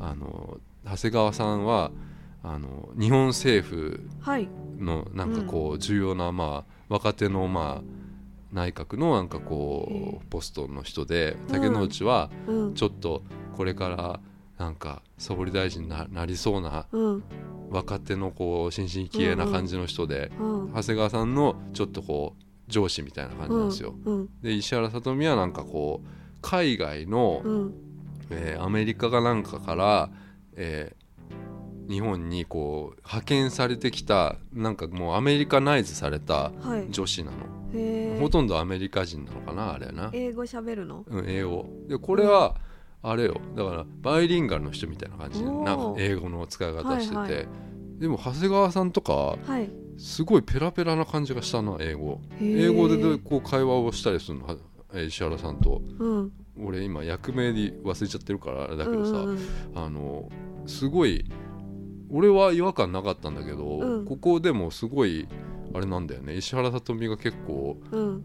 [0.00, 1.90] あの長谷川さんは
[2.42, 4.48] あの日本政府はい。
[4.78, 7.82] のなんかこう重要なまあ若手のまあ
[8.52, 11.52] 内閣のなんかこへうポストの人でうん。
[11.52, 12.74] 竹野内はうん。
[12.74, 13.22] ちょっと
[13.56, 14.20] これから
[14.58, 17.22] なんか総理大臣にななりそうなうん。
[17.70, 20.72] 若手のこう新進気鋭な感じの人でうん。
[20.74, 23.94] 長谷川さんのちょっとこう上司みたいな感じなんですよ。
[24.04, 24.28] うん。
[24.42, 26.08] で石原さとみはなんかこう
[26.42, 27.74] 海外のうん。
[28.30, 30.10] えーアメリカかなんかから、
[30.56, 31.02] えー
[31.88, 36.86] 日本にこう派遣されてきたなんかもうアメリカナイズされたはい。
[36.90, 37.36] 女子なの、
[37.74, 38.20] へー。
[38.20, 41.04] ほとんどアメリカ人なのかなあれな、英語喋るの？
[41.06, 41.66] うん、英語。
[41.88, 42.54] でこれは
[43.02, 43.40] あれよ。
[43.56, 47.48] だからバイリンガルの人みたいな感じでなんか英語の使い方してて、はいはい。
[47.98, 49.68] でも長谷川さんとかはい。
[49.98, 52.20] すごいペラペラな感じがしたな英語。
[52.40, 54.56] 英語ででこう会話をしたりするの？
[55.04, 55.82] 石原さんと。
[55.98, 59.38] うん俺今役名で忘れちゃってるからあれだけどさ、うんうん
[59.74, 60.28] あの
[60.66, 61.24] すごい
[62.08, 64.04] 俺は違和感なかったんだけど、うん。
[64.04, 65.26] ここでもすごい
[65.74, 66.36] あれなんだよね。
[66.36, 68.24] 石原さとみが結構うん。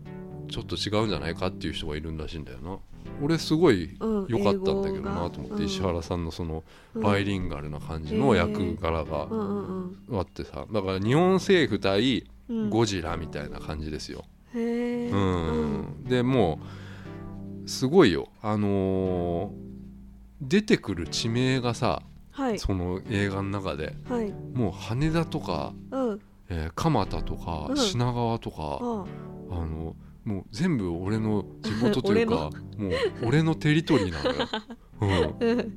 [0.50, 2.78] ちょっと違うんじゃないかっていう人がいるらしいんだよな。
[3.24, 4.26] 俺すごいうん。
[4.28, 6.64] 良かったんだけどなと思って、うん石原さんのその
[6.96, 7.02] うん。
[7.02, 9.28] バイリンガルな感じの役柄が
[10.12, 10.66] あってさ。
[10.72, 12.70] だから日本政府対うん。
[12.70, 16.04] ゴジラみたいな感じですよ、うん。
[16.08, 16.87] でもう
[17.68, 18.30] すごいよ。
[18.42, 19.68] あのー
[20.40, 22.60] 出てくる地名がさはい。
[22.60, 24.32] その映画の中ではい。
[24.54, 26.22] もう羽田とか、うん。
[26.50, 27.78] えー蒲田とか、うん。
[27.78, 29.06] 品川とか、あ
[29.52, 29.66] あ。
[29.66, 35.74] のもう全部俺の地元というか 俺もう俺のテリトリーなのよ、 うん、うん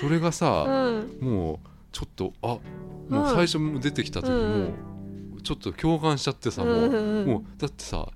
[0.00, 0.64] それがさ、
[1.20, 1.28] うん。
[1.28, 2.60] もうちょっとあも
[3.08, 3.22] うん。
[3.24, 4.60] う最初も出てきた時、うん。
[5.30, 7.20] もうちょっと共感しちゃってさ、もううんうん。
[7.20, 8.08] うんもうだってさ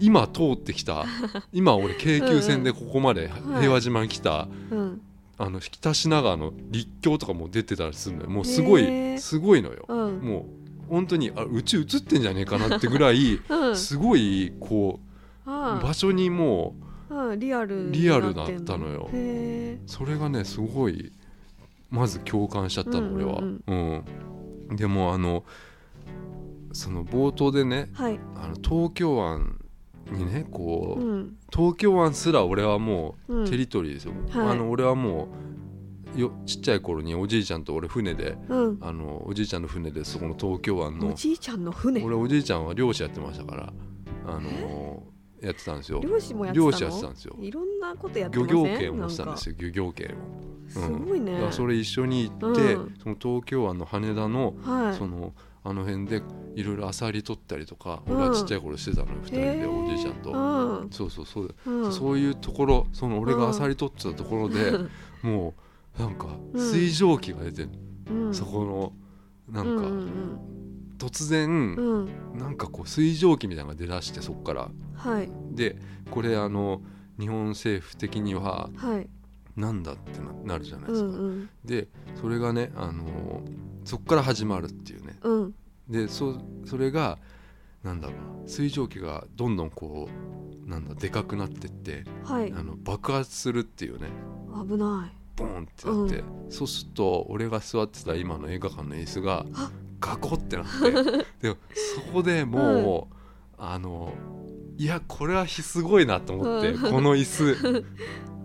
[0.00, 1.04] 今通ってきた
[1.52, 3.60] 今俺京急線でここまではい。
[3.60, 5.00] 平和島に来た、うん。
[5.36, 8.30] あの北品川の立教とかも出てたりするのよ。
[8.30, 10.18] もうすごいすごいのよ、うん。
[10.18, 10.44] もう
[10.88, 13.76] 本当にあうち映ってんじゃねえかなってぐらい うん。
[13.76, 15.00] すごいこ
[15.46, 16.74] うあ場所にも
[17.10, 19.08] うあリアルリアルだったのよ。
[19.12, 21.12] へそれがねすごい
[21.90, 25.44] まず共感しちゃったの俺は、うんうんでもあの
[26.72, 28.20] その冒頭でねえはい。
[28.36, 29.58] あの東京湾
[30.12, 31.36] にねこう、うん。
[31.52, 33.50] 東京湾すら俺はもううん。
[33.50, 34.48] テリトリーですよ、はい。
[34.48, 35.28] あの俺はも
[36.16, 38.78] うよちっちゃい頃におじいちゃんと俺船でうん。
[38.80, 42.02] あのおじいちゃんの船でそこの東京湾おのじいちゃんの船？
[42.02, 43.72] 俺おじいちゃんは漁師やってましたから
[44.26, 45.02] あの
[45.40, 46.00] やってたんですよ。
[46.02, 46.70] 漁師もやってたの？
[46.70, 47.36] 漁師やってたんですよ。
[47.38, 50.16] いろんなことやって漁業権を持ってたんですよ漁業権
[50.76, 50.90] を、なん。
[50.90, 51.48] かすごいね。
[51.52, 52.94] それ一緒に行って、うん。
[53.02, 54.96] その東京湾の羽田の、はい。
[54.96, 55.32] その
[55.64, 56.22] あの辺で
[56.54, 58.16] いろいろアサリ取ったりとか、うん。
[58.16, 60.90] 俺はちっちゃい頃してたのよ2人でおじいちゃんと、うん。
[60.90, 61.92] そうそうそう、うん。
[61.92, 64.72] そういうところその俺がアサリ取ってたところで、
[65.22, 65.54] も
[65.98, 67.70] うなんかうん水蒸気が出てる、
[68.10, 68.34] うん。
[68.34, 68.92] そこの
[69.52, 70.38] なんか、うん
[70.98, 71.76] 突然、
[72.34, 74.68] なんかこう水蒸気みたいなのが出だしてそこから。
[74.94, 75.30] はい。
[75.52, 75.76] で
[76.10, 76.82] これあの
[77.20, 79.08] 日本政府的にははい。
[79.56, 81.48] なんだってななるじゃないですか、うんうん。
[81.64, 81.88] で
[82.20, 83.42] それがねあの
[83.88, 85.16] そこから始まるっていうね。
[85.22, 85.54] うん。
[85.88, 87.18] でそそれが
[87.82, 88.48] なんだろうな。
[88.48, 90.10] 水蒸気がどんどんこ
[90.66, 92.52] うなんだでかくなってってはい。
[92.52, 94.08] あの爆発するっていうね。
[94.68, 95.16] 危ない。
[95.36, 99.70] ボーンってなって、そうすると俺が座ってた今の映画館の椅子があ。
[100.00, 100.92] ガコってなって。
[101.48, 101.56] で
[101.94, 103.14] そこでもう、
[103.56, 104.12] あの
[104.76, 106.92] いやこれはすごいなと思って、うん。
[106.92, 107.68] この椅子、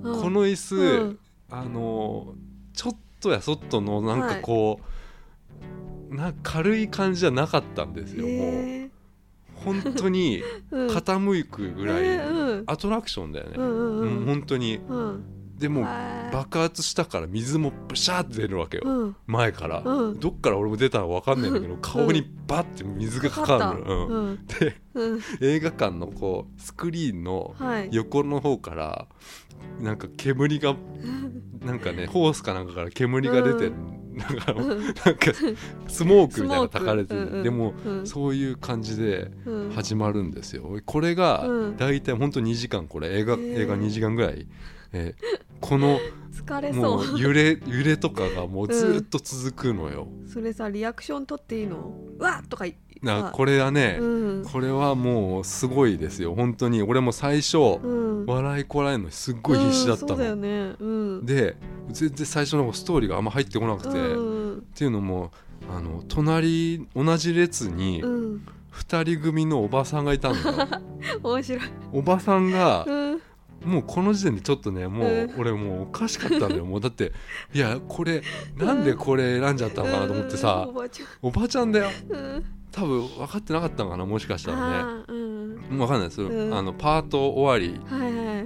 [0.04, 0.22] うん。
[0.22, 1.20] この椅子、うん。
[1.50, 2.34] あの
[2.72, 4.84] ちょっとやそっとのなんかこう、
[6.14, 8.32] な軽い感じじゃなかったんですよ、もう。
[8.32, 8.90] へ
[9.56, 14.78] 本当に 傾くぐらい、アトラクションだよね、うん本当に。
[14.78, 15.24] うん。
[15.58, 15.88] でも
[16.34, 19.16] 爆発したから水もブシャーって出るわけよ、うん。
[19.28, 20.20] 前から、うん。
[20.20, 25.20] どっから俺も出たのか分かんないんだけど、顔にバッて水がかかるの、でうん。
[25.40, 27.90] 映画館のこうスクリーンのはい。
[27.92, 29.08] 横の方から
[29.80, 30.76] なんか煙が
[31.62, 35.34] なんかねホースかなんかから煙が出て、うなんかうんなんか
[35.88, 38.08] スモークみたいなのが焚かれてる、でも、うん。
[38.08, 39.72] そういう感じでうん。
[39.72, 40.80] 始まるんですよ。
[40.86, 41.78] これがうん。
[41.78, 43.18] 大体ほんと2時間これ。
[43.18, 44.48] 映画,、映画2時間ぐらい、
[44.92, 45.98] えーこの
[46.34, 47.16] 疲れもそう。
[47.16, 51.94] う揺れ揺れとかがもうずっと続くのよ、それさリアクション取っていいの？
[52.20, 54.46] うわっとか言なこれはね、うん。
[54.46, 56.34] これはもうすごいですよ。
[56.36, 58.26] 本当に俺も最初、うん。
[58.26, 60.76] 笑いこらえるのすっごい必死だったの、ね。
[60.80, 61.26] うん。
[61.26, 61.58] で
[61.90, 64.62] 全然最初のストーリーがあんま入ってこなくて、っうん。
[64.74, 65.32] ていうのも
[65.70, 68.48] あの隣同じ列にうん。
[68.74, 70.68] 2人組のおばさんがいたんだよ。
[71.22, 71.62] 面白い。
[71.92, 73.22] おばさんがうん。
[73.66, 75.40] もうこの時点でちょっとねもううん。
[75.40, 76.66] 俺もうおかしかったのよ。
[76.66, 77.12] もうだって
[77.54, 78.24] いやこれ
[78.58, 80.76] なんでこれ選んじゃったのかなと思ってさうん。
[80.76, 81.08] おばちゃん。
[81.22, 81.90] おばちゃんだよ。
[82.10, 85.04] うん多分分かってなかったのかなもしかしたらね。
[85.08, 85.78] うん。
[85.78, 86.54] 分かんないです、うん。
[86.54, 87.80] あのパート終わり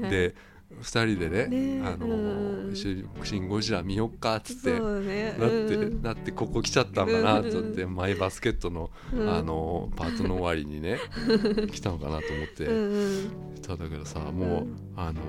[0.09, 0.35] で
[0.81, 5.35] 2人でねねあのうんシンゴジラ見よっかっつってね。
[5.39, 6.01] だって、うん。
[6.01, 9.33] だってここ来ちゃったんかなと思って、うマイバスケットの,、うん。
[9.33, 10.99] あのパートの終わりにね
[11.71, 14.75] 来たのかなと思って、ただけどさもう、うん。
[14.97, 15.21] あの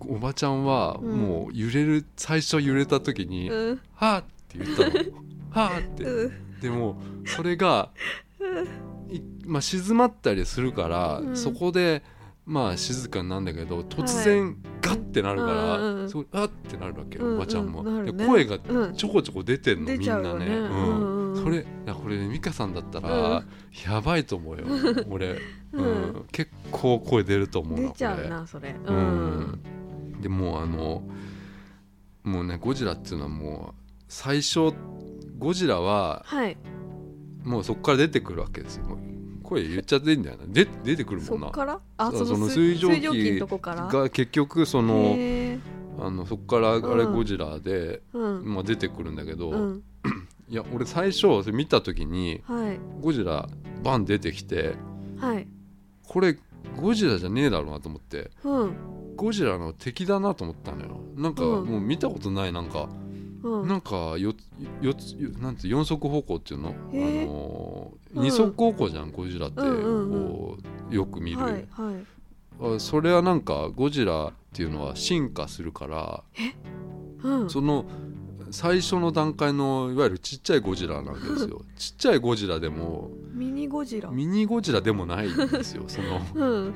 [0.00, 1.12] おばちゃんはうん。
[1.12, 3.80] もう揺れる最初揺れた時に「うん。
[3.92, 4.92] はあ」って言ったの
[5.50, 7.90] 「はあ」って、うんでもそれが、
[9.08, 11.36] いまあ、静まったりするから、うん。
[11.36, 12.02] そこで
[12.44, 17.36] まあ静かになるんだけど突然ガッてなるから、うんうんあってなるわけよ、うんうん。
[17.36, 18.24] おばちゃんも、なるね。
[18.24, 18.94] で声がうん。
[18.94, 21.32] ちょこちょこ出てんの、出みんなね、ねうんうん。
[21.34, 21.44] うん。
[21.44, 23.92] それこれね美香さんだったら、うん。
[23.92, 24.64] やばいと思うよ
[25.08, 25.38] 俺、う
[25.72, 25.84] うん。
[25.84, 28.74] ん結構声出ると思うな出ちゃうこれなそれ。
[28.84, 29.60] ううん
[30.18, 30.20] ん。
[30.20, 31.02] でもうあの
[32.24, 34.72] もうねゴジラっていうのはもう最初
[35.38, 36.56] ゴジラははい。
[37.44, 38.98] もうそこから出てくるわけですよ。
[39.42, 40.46] 声言っちゃっていいんだよな。
[40.46, 41.46] で出てくるもんな。
[41.46, 41.80] そっから？
[41.98, 45.58] あその水水蒸気が結局そのへ
[45.98, 47.14] あのそこからあれうん。
[47.14, 48.54] ゴジラで、ーうん。
[48.54, 49.82] まあ、出てくるんだけど、うん。
[50.48, 52.78] いや俺最初それ見た時にはい。
[53.00, 53.48] ゴジラ
[53.82, 54.74] バン出てきて
[55.18, 55.46] はい。
[56.08, 56.38] これ
[56.76, 58.72] ゴジラじゃねえだろうなと思ってうん。
[59.16, 61.00] ゴジラの敵だなと思ったのよ。
[61.16, 61.66] なんかうん。
[61.66, 62.88] もう見たことないなんか、
[63.46, 63.68] うん。
[63.68, 64.34] なんかよ
[64.80, 67.22] よつよなんて四足歩行っていうの、へー。
[67.22, 70.28] あのーうん二足歩行じゃんゴジラって、うんうんうん。
[70.30, 70.58] こ
[70.90, 71.66] うよく見る、はいはい。
[72.76, 76.22] あそれはなんかゴジラっていうのは進化するから、
[77.22, 77.50] うん。
[77.50, 77.84] その
[78.50, 81.62] 最初の段階のいわゆるちっちゃいゴジラなわけですよ。
[81.76, 84.10] ちっちゃいゴジラでもミニゴジラ。
[84.10, 86.20] ミニゴジラでもないんですよその。
[86.34, 86.70] うん。
[86.70, 86.74] ね。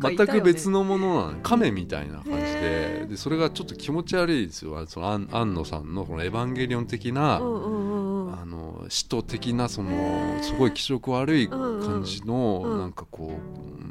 [0.00, 1.38] 全く別のものなの。
[1.42, 3.06] 亀みたいな感じで。
[3.10, 4.86] でそれがちょっと気持ち悪いですよ。
[4.86, 8.34] その安安野さんのこの「エヴァンゲリオン」的な、うんうんうんうん。
[8.34, 12.78] あの使徒的なそのすごい気色悪い感じのうんうん。
[12.78, 13.32] なんかこ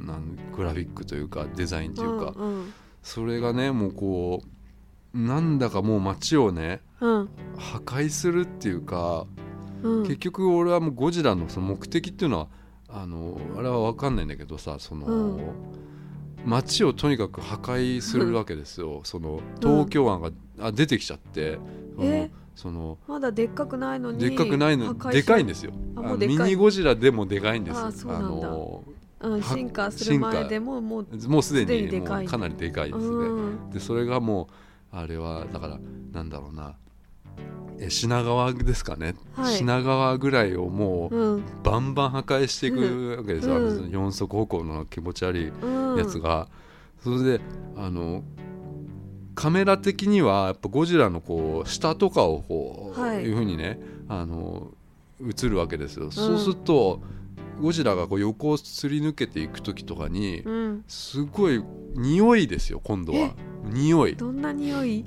[0.03, 2.34] うなんグラフィックというかデザインというか。
[2.36, 2.73] うんうん。
[3.01, 4.47] それがねもうこう
[5.13, 7.29] なんだかもう街をねうん。
[7.57, 9.25] 破壊するっていうか
[9.83, 10.03] うん。
[10.03, 12.47] 結局俺はもうゴジラのその目的っていうのは
[12.89, 15.39] あのあれは分かんないんだけどさその、うん。
[16.45, 21.59] 街をとにかく破壊するわけですよ、その東京湾が、あ出てきちゃって
[21.95, 22.31] そのえ？
[22.55, 25.73] そのまだでっかくないのにでっかくないのでかいんですよ。
[26.17, 27.77] ミニゴジラでもでかいんです。
[27.77, 28.83] あの
[29.21, 33.69] うん、は進化する前でももうもうすでにかいもうかなりでかいですね、うん。
[33.69, 34.53] でそれがもう
[34.91, 35.80] あれはだから
[36.12, 36.75] なんだろうな。
[37.82, 39.56] え品川ですかね、はい。
[39.56, 41.43] 品川ぐらいをもううん。
[41.63, 43.67] バンバン破壊していくわけですよ、うん。
[43.67, 45.97] あのその四足歩行の気持ち悪いうん。
[45.97, 46.47] やつが、
[47.02, 47.41] それで
[47.78, 48.23] あの
[49.36, 53.23] カメラ的にはやっぱゴジラのこう下とかをこう、はい。
[53.23, 54.71] い、うふうにねあの
[55.21, 57.02] 映るわけですよ、そうすると
[57.61, 60.83] ゴジラがこう横をすり抜けていく時とかにうん。
[60.87, 61.63] すごい
[61.95, 63.35] 匂いですよ今度は。
[63.65, 64.15] 匂い。
[64.15, 65.05] どんな匂い？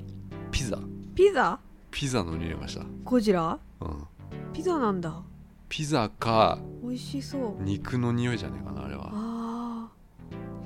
[0.51, 0.77] ピザ。
[1.15, 1.59] ピザ？
[1.91, 3.59] ピザの匂いがした、ゴジラ？
[3.81, 4.07] うん、
[4.53, 5.21] ピザなんだ。
[5.69, 7.63] ピザか美味しそう。
[7.63, 9.09] 肉の匂いじゃないかなあれは。
[9.11, 9.89] あ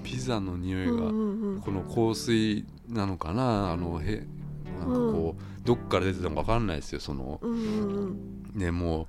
[0.04, 1.62] ピザの匂あいが、うんうんうん。
[1.62, 3.72] この香水なのかな？
[3.72, 4.26] あのへ
[4.80, 7.40] なんかこう、どっから出てたのか分かんないですよその。
[7.42, 8.60] うんうんうん。
[8.60, 9.08] ねもう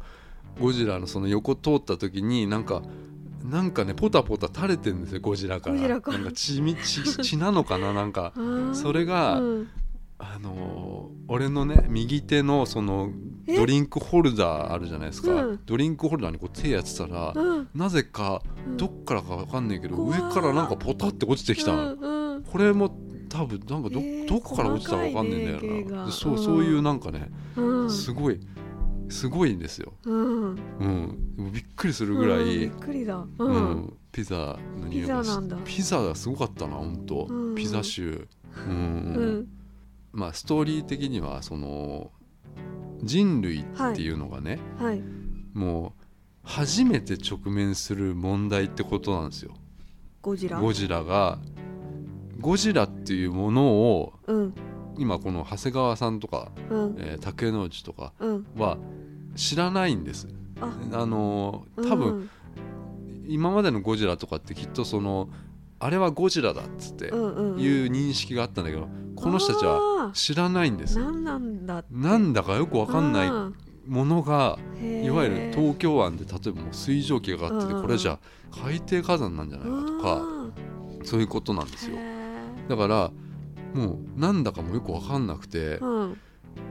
[0.60, 2.82] ゴジラのその横通った時になんか
[3.44, 5.76] なんかねポタポタ垂れてるんですよゴジラから。
[5.76, 8.32] なんか血み 血血なのかななんか。
[8.72, 9.68] それが、うん。
[10.20, 13.10] あのー俺のね右手のその
[13.46, 13.54] え？
[13.54, 15.60] ドリンクホルダーあるじゃないですか、うん。
[15.66, 17.68] ドリンクホルダーにこう手やってたら、うん。
[17.74, 18.76] なぜかうん。
[18.76, 22.96] どっからか分かんないけど、上からなんかポタって落ちてきたの、これも
[23.28, 27.90] 多分なんかど,、えーどこから落ちたか分かんないんだよな、がでそううんそういうなんかね、うん。
[27.90, 28.40] すごい
[29.08, 30.56] すごいんですよ、うん。
[31.52, 33.16] びっくりするぐらい、うんびっくりだ。
[33.16, 33.54] ううん。
[33.56, 35.56] んピザの匂いがピザなんだ。
[35.64, 37.54] ピザがすごかったな本当、うん。
[37.54, 38.26] ピザ臭、
[38.66, 38.72] うん。
[38.72, 38.76] う
[39.40, 39.48] ん。
[40.12, 42.10] まあストーリー的にはその
[43.02, 45.02] 人類っていうのがね、はい。
[45.54, 46.02] もう
[46.42, 49.54] 初めて直面する問題ってことなんですよ。
[50.22, 50.60] ゴジラ。
[50.60, 51.38] ゴジラが
[52.40, 54.54] ゴジラっていうものをうん
[54.98, 56.96] 今この長谷川さんとか、うん。
[56.98, 58.46] えー竹之内とかうん。
[58.56, 58.78] は
[59.36, 60.28] 知らないんです。
[60.60, 60.66] あ。
[60.92, 62.30] あのー多分、うん。
[63.26, 65.28] 今までのゴジラとかってきっとその
[65.80, 67.60] あれはゴジラだっつってうんうんうん。
[67.60, 70.98] いう認識があったんだけどこの人たちはあ知らないんです。
[70.98, 73.50] ー何なんだなんだかよくわかんないあ
[73.86, 77.82] ものがいわゆる東京湾で例えばもう水蒸気が上がっててうんうん。
[77.82, 78.18] これじゃ
[78.50, 81.96] 海底火山なんじゃないかとかそういうことなんですよ。
[82.68, 83.10] だから
[83.74, 86.16] もうなんだかもよくわかんなくてうん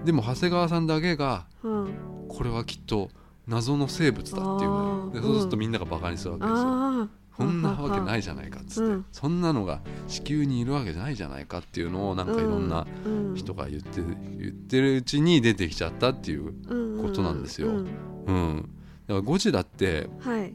[0.05, 1.87] でも長谷川さんだけがうん
[2.27, 3.09] これはきっと
[3.47, 6.57] 謎の生物だっていうでそうするとみんながバカにするわけですよ。
[6.59, 7.07] あ
[7.37, 9.05] そんなわけないいじゃないかっつって、うん。
[9.11, 12.87] そんなのが地球にいるわけじゃないじゃないかっていうのをなんかいろんな
[13.35, 16.51] 人が言って言ってるうちに出てきちゃったっていう
[16.99, 17.67] ことなんですよ。
[17.67, 17.87] うん。
[18.25, 18.69] うん。
[19.05, 20.53] だからゴジラってはい。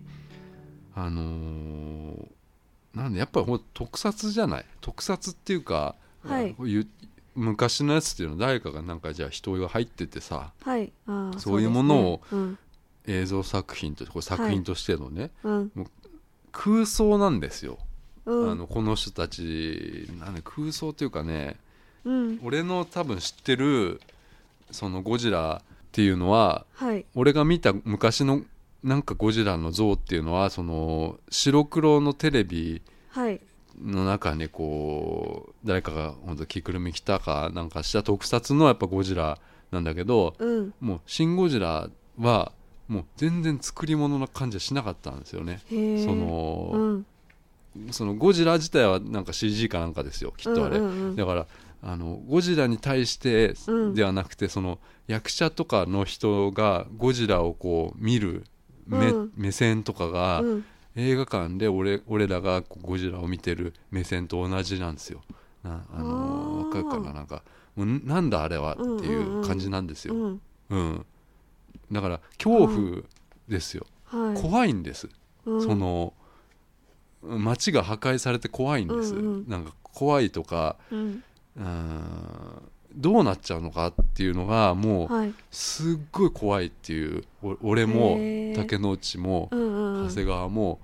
[0.97, 2.27] あのー
[2.95, 4.65] なんでやっぱり特撮じゃない？
[4.81, 6.55] 特撮っていうか、はい。
[6.55, 6.87] こういう
[7.35, 10.93] 昔のやつっていうのは誰かがなんかじゃあ人が入っててさはい。
[11.07, 12.21] あーそういうものを
[13.07, 15.73] 映像作品とこれ作品としてのね、うん。
[16.53, 17.79] 空想なんですよ、
[18.27, 18.51] うん。
[18.51, 21.57] あのこの人たちなんで空想というかね
[22.05, 22.41] うん。
[22.43, 24.01] 俺の多分知ってる
[24.71, 27.05] そのゴジラっていうのははい。
[27.15, 28.43] 俺が見た昔の
[28.85, 33.41] なんかゴジラの像っていうのはその白黒のテレビはい
[33.81, 39.39] の中にこう誰かが本当着ぐるみ着たかなんかした特撮のやっぱゴジラ
[39.71, 40.75] なんだけどうん。
[40.81, 42.53] もう「シン・ゴジラ」は
[42.89, 45.61] もう全然作り物な感じはしなかったんですよね。
[45.69, 47.07] そのうん。
[47.91, 51.47] そのゴジラ自体はなんか CG かなんかですよきっとあれ、うんうんうんだから
[51.85, 53.95] あのゴジラに対してうん。
[53.95, 58.45] ではなくて、その役者とかの人がゴジラをこう見る
[58.87, 59.33] 目,、うん。
[59.37, 60.65] 目線とかが、うん
[60.97, 65.23] 映画館で俺俺らがゴジラを見てる目線と同じなんですよ。
[65.63, 66.79] なあのあー。
[66.79, 67.13] わかるかな？
[67.13, 67.43] なんか
[67.77, 70.15] もうなんだあれはっていう感じなんですよ。
[70.15, 70.41] うん。
[70.71, 71.07] うん。
[71.91, 73.03] だから恐怖
[73.49, 74.41] ですよ、はい。
[74.41, 75.09] 怖いんです、
[75.45, 76.15] そその
[77.23, 79.49] 街が破壊されて怖いんです、うんうん。
[79.49, 81.23] なんか怖いとかうん
[82.95, 88.19] どうなっちゃうのかっていうのがもうはいすっごい怖いっていうお俺も
[88.55, 90.09] 竹之内もうんうんうん。
[90.09, 90.81] 長谷川も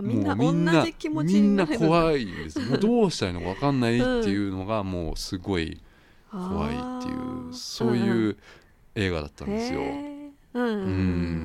[0.00, 0.86] みんなもうみんな
[1.24, 2.60] みんな怖いんです。
[2.60, 5.80] もうどうしたらいいのか分かんないっていうのがもうすごい
[6.30, 7.12] 怖いってい
[7.50, 8.36] うそういう
[8.94, 9.80] 映画だったんですよ。
[9.80, 10.70] うんうんう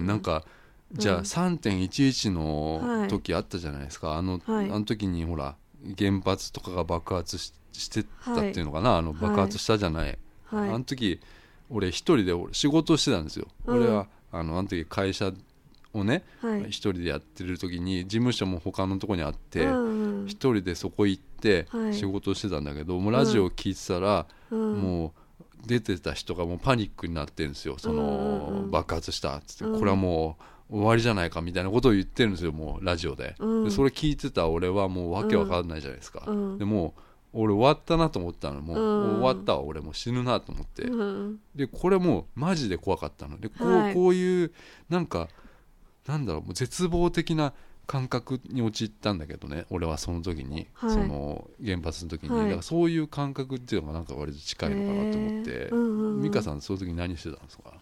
[0.04, 0.06] ん。
[0.08, 0.44] なんか
[0.92, 1.22] じゃあうん。
[1.22, 2.34] 3.11
[2.80, 4.66] はいの時あったじゃないですか、あのはい。
[4.66, 5.56] あの時にほら
[5.98, 10.70] 原発とかが爆発ししてたっていうのかな、あの爆発したじゃない、はい。
[10.70, 11.20] あの時
[11.70, 13.78] 俺一人で俺仕事をしてたんですよ、うん。
[13.78, 15.32] 俺はあのあの時会社
[15.94, 16.64] をねはい。
[16.66, 19.86] 一人でやってる時に事務所も他のとこにあってうん
[20.22, 21.94] うん一人でそこ行ってはい。
[21.94, 24.74] 仕事をしてたんだけど、もうラジオ聞いてたら、うん。
[24.76, 27.76] もう出てた人がもうパニックになってるんですよ。
[27.78, 29.80] その、爆発したっつって、うん。
[29.80, 30.38] これはも
[30.70, 33.64] う終わりじゃないかみたいなことを言ってるんですよもうラジオで,、うん。
[33.66, 36.58] でそれ聞いてた俺はもうわけわかんないじゃないですか、うん。
[36.58, 37.02] でもう
[37.34, 39.20] 俺終わったなと思ったのもう,、うん。
[39.20, 41.40] 終わったわ俺もう死ぬなと思って、うん。
[41.56, 43.40] でこれもうマジで怖かったの。
[43.40, 43.94] でこう,、はい。
[43.94, 44.52] こういう
[44.90, 45.28] なんか
[46.08, 47.54] なんだろうもう絶望的な
[47.86, 50.92] 感覚に陥ったんだけどね俺はその時に、はい。
[50.92, 52.46] その原発の時に、はい。
[52.46, 55.76] だからそういう感覚っていうのがなんか割と近いのかなと思って、へー。
[55.76, 56.22] うんうんうん。
[56.22, 57.74] 美香さんその時何してたんですか？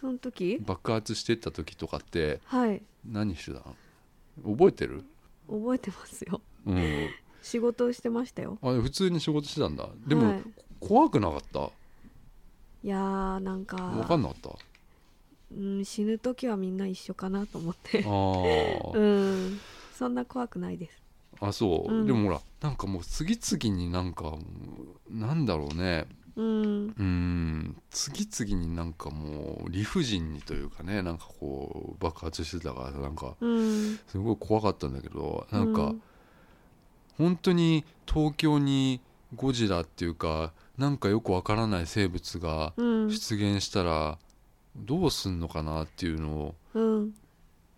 [0.00, 0.58] その時？
[0.64, 2.80] 爆発してった時とかってはい。
[3.04, 3.64] 何してた
[4.44, 4.56] の？
[4.56, 5.04] 覚えてる？
[5.48, 6.40] 覚えてますよ。
[6.66, 7.08] うん
[7.42, 8.58] 仕事をしてましたよ。
[8.62, 9.88] あ普通に仕事してたんだ。
[10.06, 10.42] でも、はい。
[10.80, 11.70] 怖くなかった？
[12.82, 14.50] いやーなんか分かんなかった？
[15.54, 18.02] うん、死ぬ時はみんな一緒かなと思って。
[18.04, 18.90] あー。
[18.98, 19.60] うん。
[19.92, 21.02] そんな怖くないです。
[21.40, 22.06] あそう、うん。
[22.06, 24.36] でもほらなんかもう次々になんか
[25.10, 26.06] なんだろうね。
[26.36, 26.94] うん。
[26.96, 27.76] うん。
[27.90, 33.98] 次々になんかもう理不尽にというかねなんかこう爆発してたからなんかうん。
[34.06, 36.02] すごい怖かったんだけどなんかうん
[37.18, 39.00] 本当に東京に
[39.34, 44.18] ゴジラっていうかなんかよくわからない生物がうん出現したら
[44.76, 47.14] どうすんのかなっていうのうん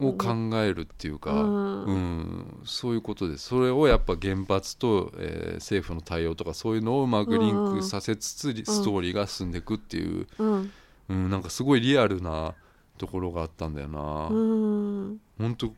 [0.00, 1.84] を考えるっていうか、うん。
[1.84, 3.44] うん、そういうことです。
[3.48, 10.72] それをやっぱ原発と、えー政府の対応とかそういうのをうまくリンクさせつつ、ストーリーが進んでいくっていう、うん。
[11.08, 12.54] うん、なんかすごいリアルな
[12.98, 15.20] ところがあったんだよな、うん。
[15.38, 15.76] 本当うん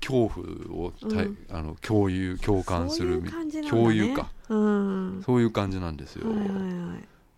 [0.00, 1.38] 恐怖をたい、うん。
[1.50, 3.30] あの共有共感するね。
[3.68, 4.30] 共有か。
[4.48, 5.22] うん。
[5.24, 6.58] そういう感じなんですよ、はいはいはい。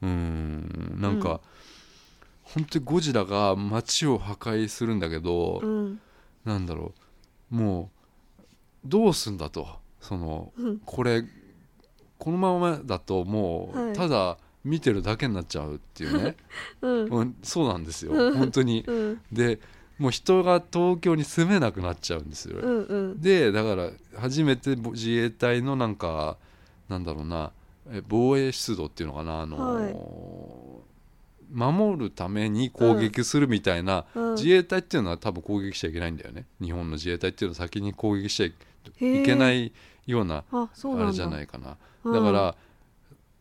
[0.02, 0.98] うん。
[1.00, 1.40] なんか、うん。
[2.42, 6.00] 本当にゴジラが街を破壊するんだけど、うん。
[6.44, 6.92] なんだろ
[7.50, 7.54] う。
[7.54, 7.90] も
[8.44, 8.48] う
[8.84, 9.66] どうすんだと。
[10.00, 10.78] そのうん。
[10.84, 11.24] これ
[12.18, 13.90] このままだともはい。
[13.90, 16.36] うただ見てるだけになっちゃうっていうね、
[16.82, 17.04] うん。
[17.06, 18.12] うん、そうなんですよ。
[18.12, 18.36] うん。
[18.36, 18.84] 本当に。
[18.86, 19.20] うん。
[19.32, 19.60] で
[19.98, 23.20] もう人が東京に住めなくなっちゃうんですよ、うんうん。
[23.20, 26.36] でだから初めてぼ自衛隊のなんか
[26.88, 27.52] なんだろうな
[27.90, 30.88] え防衛出動っていうのかなあのー
[31.50, 34.34] 守るために攻撃するみたいな、うん。
[34.34, 36.44] 自衛隊っていうのは多分攻撃しちゃいけないんだよね。
[36.60, 39.72] 日本の自衛隊っていうのは先に攻撃しちゃいけない
[40.06, 40.68] ようなあ
[41.06, 41.76] れじゃないかな。
[42.04, 42.12] うん。
[42.12, 42.54] だから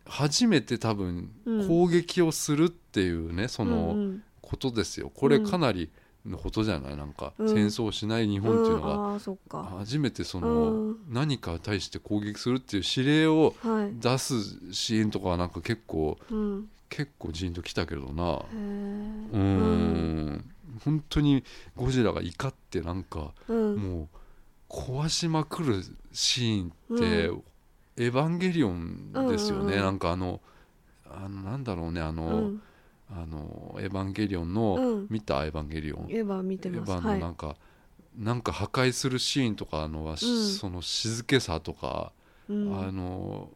[0.06, 1.68] 初めて多分うん。
[1.68, 4.24] 攻撃をするっていうねそうんのうん。
[4.42, 5.12] ことですよ。
[5.14, 5.90] これかなり
[6.28, 6.98] のことじゃない？
[6.98, 7.50] なんかうん。
[7.50, 9.20] 戦争をしない日本っていうの
[9.50, 9.68] が。
[9.80, 10.98] 初めてそのうん。
[11.10, 13.92] 何かに対して攻撃するっていう指令をはい。
[14.00, 14.34] 出す
[14.74, 16.70] シーンとかはなんか結構うん。
[16.90, 18.24] 結構ジーンときたけどな。
[18.24, 18.40] へう
[19.34, 20.46] えーん。
[20.86, 21.44] 本当に
[21.76, 23.76] ゴジラが怒ってなんかうん。
[23.76, 24.08] もう
[24.70, 27.42] 壊しまくるシーンって、う
[27.96, 30.42] エヴァンゲリオンですよね、なんかあの
[31.10, 32.62] あのなんだろうねあの、うん
[33.10, 35.08] あのエヴァンゲリオンの、うん。
[35.10, 36.08] 見たエヴァンゲリオン？
[36.10, 36.92] エヴァ見てます。
[36.92, 37.56] はいンのなんか、
[38.18, 40.48] なんか破壊するシーンとかのは、しうん。
[40.48, 42.12] その静けさとか、
[42.50, 42.80] うん。
[42.80, 43.50] あの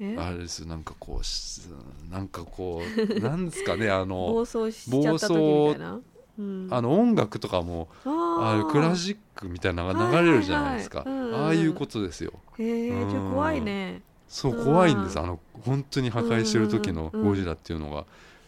[0.00, 0.16] え？
[0.18, 0.66] あれです。
[0.66, 1.62] なんかこうし
[2.10, 6.00] なんかこう なんですかねあの暴走しちゃった時みたいな？
[6.38, 6.68] うん。
[6.70, 11.28] あの音楽とかもああれクラシックみたいなのが流れるじゃないですか、はいはいはい。
[11.28, 11.44] うんうんうん。
[11.46, 12.32] ああいうことですよ。
[12.58, 13.30] へえうん。
[13.30, 14.02] 怖いね。
[14.28, 15.20] そううん怖いんです。
[15.20, 18.04] あの本当に破壊してる時のゴジラっていうのが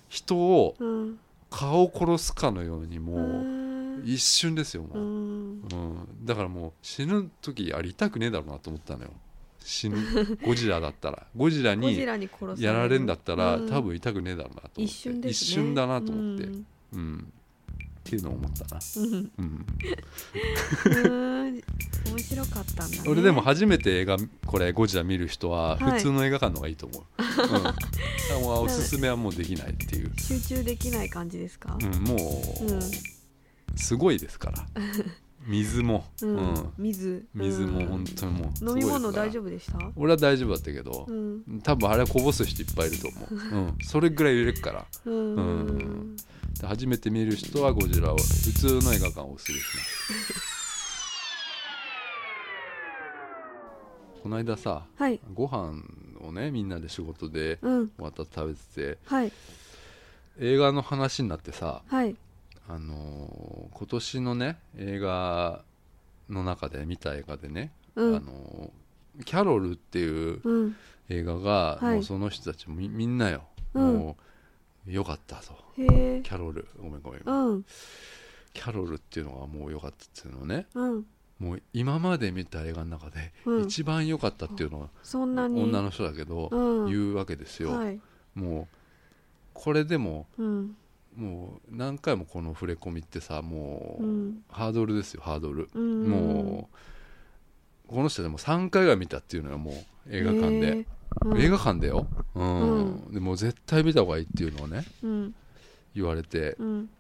[0.09, 1.19] 人をうん。
[1.51, 5.07] 顔を殺すかのようにもううん一瞬ですよもう、うん。
[5.07, 5.75] う
[6.23, 9.11] ん、だからもう死ぬ時ありたくねえだろうなと思ったのよ。
[9.61, 9.97] 死ぬ
[10.45, 11.27] ゴジラだったら。
[11.37, 11.99] ゴジラに
[12.59, 13.69] やられるんだったら、うん。
[13.69, 15.29] 多分痛くねえだろうなと思って。
[15.31, 16.67] 一瞬だなと思って、うん。
[16.93, 17.33] うん
[18.09, 19.31] っていうのを思ったな、うん。
[19.39, 19.67] うん、
[20.87, 21.63] うん
[22.11, 23.03] 面白かったんだね。
[23.07, 25.99] 俺でも初めて映画これゴジラ見る人ははい。
[25.99, 27.03] 普通の映画館の方がいいと思う、
[28.39, 31.77] うん、も うおすすめはもうできないっていう、集中できない感じですか？
[31.81, 32.15] うん、も
[32.63, 32.81] う、うん
[33.77, 34.67] すごいですから。
[35.47, 36.37] 水も、ううん。
[36.39, 37.27] ん水。
[37.35, 37.87] 水もうん。
[37.89, 39.79] 本当にもう飲み物大丈夫でした？
[39.95, 41.61] 俺は大丈夫だったけどう、ん。
[41.63, 44.87] 多分あれはこぼす人いっぱいいると思う、うん、それぐらい入れるから。
[45.05, 46.17] うん
[46.67, 50.59] 初めて見る人はゴジラを普通の映画館をおすすめします。
[54.23, 55.21] この間さはい。
[55.35, 55.83] ご飯
[56.21, 57.91] をねみんなで仕事でうん。
[57.99, 59.33] また食べててはい。
[60.41, 62.15] 映画の話になってさ、はい。
[62.69, 65.63] あのー今年のね映画
[66.29, 68.17] の中で見た映画でね、うん。
[68.17, 70.77] あのーキャロルっていううん。
[71.09, 71.95] 映画が、はい。
[71.97, 73.45] もうその人たちもみみんなよ、
[73.75, 73.95] うん。
[73.99, 74.23] もう
[74.89, 75.55] よかったと。
[75.77, 76.67] キャロル。
[76.79, 77.65] ごめんごめん、うん。
[78.53, 80.67] キャロルっていうのがもう良かったっていうのをね。
[80.75, 81.07] うん。
[81.39, 83.63] もう今まで見た映画の中でうん。
[83.65, 86.91] 一番良かったっていうのは、そん女の人だけど、うん。
[86.91, 88.01] 言うわけですよ、はい。
[88.35, 88.77] もう
[89.55, 90.77] これでもうん。
[91.17, 94.45] もう何回もこの触れ込みってさもう、うん。
[94.49, 96.09] ハードルですよハードル、うん。
[96.09, 99.75] もうこの人でも3回は見たっていうのはもう
[100.11, 100.87] 映画館で、
[101.25, 101.41] うん。
[101.41, 102.61] 映画館でよ、うん。
[102.61, 102.81] う
[103.11, 103.13] ん。
[103.13, 105.35] でもう絶対見た方がいいっていうのをねうん。
[105.95, 106.57] 言われて。
[106.59, 106.91] うん。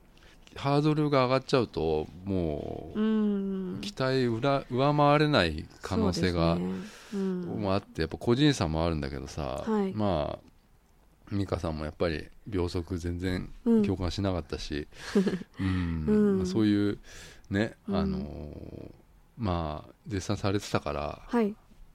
[0.57, 6.63] ハードルが上がっちゃうともううん期待裏上回れない可能性が、ね。
[7.15, 7.41] うん。
[7.61, 9.93] もあってやっぱ個人差もあるんだけどさ、はい。
[9.95, 10.39] まあ
[11.31, 13.83] 美香さんもやっぱり秒速全然うん。
[13.83, 14.89] 共感しなかったし、
[15.61, 16.05] うん。
[16.09, 16.37] うん。
[16.39, 16.99] まあそういう
[17.51, 17.97] ね、うん。
[17.97, 18.91] あのー
[19.41, 21.55] まあ絶賛されてたからはい。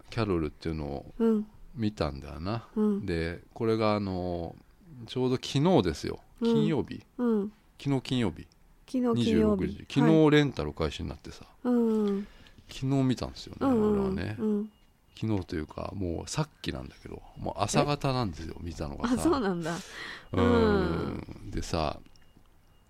[0.09, 3.05] キャロルっていうのをうん見たんだよな、うん。
[3.05, 4.63] でこれがあのー
[5.07, 6.19] ちょうど昨日ですよ。
[6.41, 6.53] うん。
[6.53, 7.51] 金曜日、うん。
[7.81, 8.47] 昨日金曜日。
[8.85, 9.85] 昨日金曜26日時。
[9.89, 12.27] 昨日レンタル開始になってさ、うん。
[12.69, 13.71] 昨日見たんですよね、うん。
[13.71, 14.69] うん俺はね、うん。
[15.19, 19.15] 昨日というかもうさっきなんだけどもう朝方なんですよ見たのがさ。
[19.15, 19.75] あそうなんだ。
[20.31, 21.51] うん。
[21.51, 21.99] でさ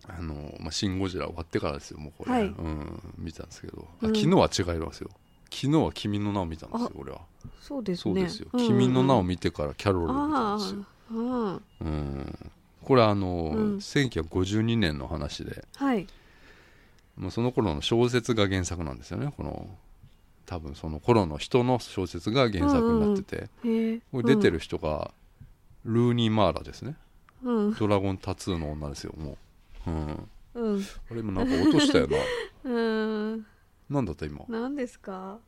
[0.07, 2.43] あの、まあ、シン・ゴジラ終わってからですよもうこれ、はい。
[2.43, 4.15] うん、見たんですけど、あうん。
[4.15, 5.09] 昨日は違いますよ
[5.53, 7.21] 昨日は「君の名」を見たんですよあ俺は。
[7.61, 8.01] そうですね。
[8.01, 8.67] そうですよ「うんうん。
[8.67, 10.55] 君の名」を見てからキャロルを見た。
[10.55, 12.51] んですよ、うん、
[12.81, 13.77] これあの、うん。
[13.77, 15.65] 1952年の話で。
[15.75, 16.07] はい。
[17.15, 19.31] もうその頃の小説が原作なんですよね。
[19.37, 19.69] この
[20.45, 25.11] 多分その頃の人の小説が原作になってて、へえこれ出てる人が
[25.85, 26.95] ルーニー・マーラですね。
[27.43, 27.67] うん。
[27.67, 29.37] うんドラゴンタツーの女ですよも
[29.85, 30.85] う、うん、うん。
[31.11, 32.17] あれ今なんか落としたよな。
[32.65, 33.45] うん
[33.93, 34.43] なんだった今？
[34.49, 35.39] 何ですか？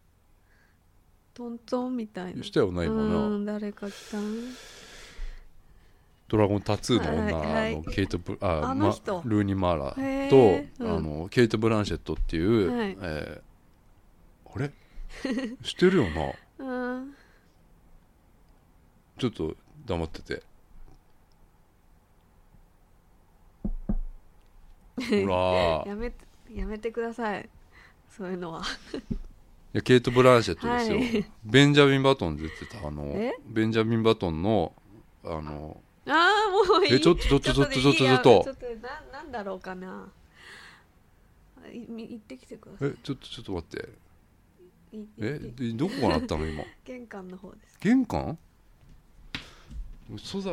[1.34, 2.44] トントンみたいな。
[2.44, 4.36] したよな今な、うん誰か来たん。
[6.28, 7.74] ドラゴンタツーの女、はいはい。
[7.74, 10.98] あのケイトブああまルーニー・マーラへと、ーうん。
[10.98, 12.98] あのケイト・ブランシェットっていう、はい。
[13.02, 14.72] えーあれ？
[15.64, 16.04] 知ってるよ
[16.60, 16.96] な。
[16.98, 17.16] うん。
[19.18, 20.44] ちょっと黙ってて。
[25.26, 27.50] ほらやめてやめてください
[28.16, 28.62] そういうのは。
[28.62, 31.26] いやケイト・ブランシェットですよ、はい。
[31.44, 33.34] ベンジャミン・バトン出てたあのえ？
[33.46, 34.74] ベンジャミン・バトンの
[35.24, 36.94] あのああもういい。
[36.96, 38.56] えちょっとちょっとちょっとちょっとちょっとやちょっと。
[39.12, 40.08] ななんだろうかな。
[41.74, 42.90] 行ってきてください。
[42.90, 43.90] えちょっとちょっと待って。
[44.98, 46.64] いえでどこが鳴ったの今？
[46.86, 47.78] 玄関の方です。
[47.82, 48.38] 玄関？
[50.14, 50.52] 嘘だ。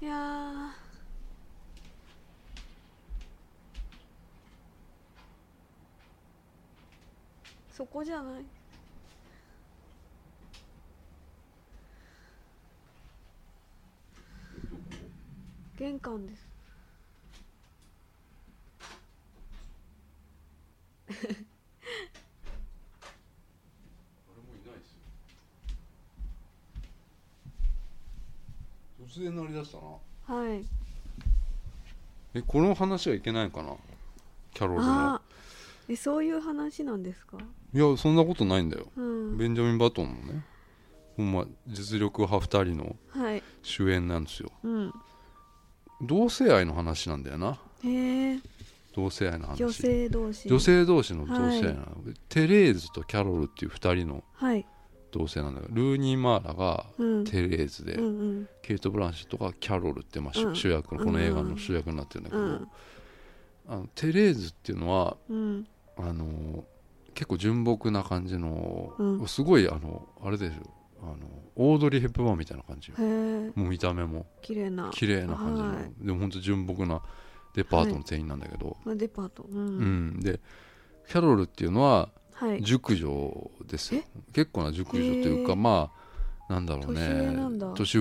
[0.00, 0.74] いや
[7.76, 8.44] そこじゃない。
[15.76, 16.48] 玄関です。
[29.06, 29.78] 突然鳴り出した
[30.34, 30.40] な。
[30.40, 30.64] はい。
[32.32, 33.74] えこの話はいけないかな？
[34.54, 35.20] キャロルの。
[35.90, 37.36] えそういう話なんですか？
[37.74, 38.86] いやそんなことないんだよ。
[38.96, 39.36] うん。
[39.36, 40.44] ベンジャミン・バトンのね。
[41.16, 43.42] ほんま実力派2人のはい。
[43.62, 44.50] 主演なんですよ。
[44.62, 44.92] うん。
[46.02, 47.58] 同性愛の話なんだよな。
[48.94, 49.56] 同性愛の話。
[49.56, 50.48] 女性同士。
[50.48, 51.76] 女性同士の同性愛はい。
[52.28, 54.66] テレーズとキャロルっていう2人のはい。
[55.12, 57.24] 同性なんだけどルーニー・マーラがうん。
[57.24, 58.08] テレーズで、うんう
[58.40, 58.48] ん。
[58.62, 60.56] ケイト・ブランシェットがキャロルって、まあ主うん。
[60.56, 62.68] 主役のこの映画の主役になってるんだけど、うん。
[63.68, 65.66] あのテレーズっていうのはうん。
[65.96, 66.64] あの
[67.16, 69.26] 結構純朴な感じの、うん。
[69.26, 70.62] すごいあのあれですよ。
[71.02, 71.16] あの
[71.56, 74.26] オードリー・ヘップバーンみたいな感じもう見た目も。
[74.42, 74.90] 綺麗な。
[74.92, 75.92] 綺麗な感じの、はい。
[75.98, 77.00] でも本当純朴な
[77.54, 79.44] デパートの店員なんだけど、まあデパート。
[79.44, 80.10] ううん。
[80.18, 80.40] んで
[81.08, 82.62] キャロルっていうのははい。
[82.62, 84.02] 熟女ですよ。
[84.34, 85.90] 結構な熟女というかま
[86.48, 87.00] あなんだろうね。
[87.00, 87.72] 年上なんだ。
[87.74, 87.98] 年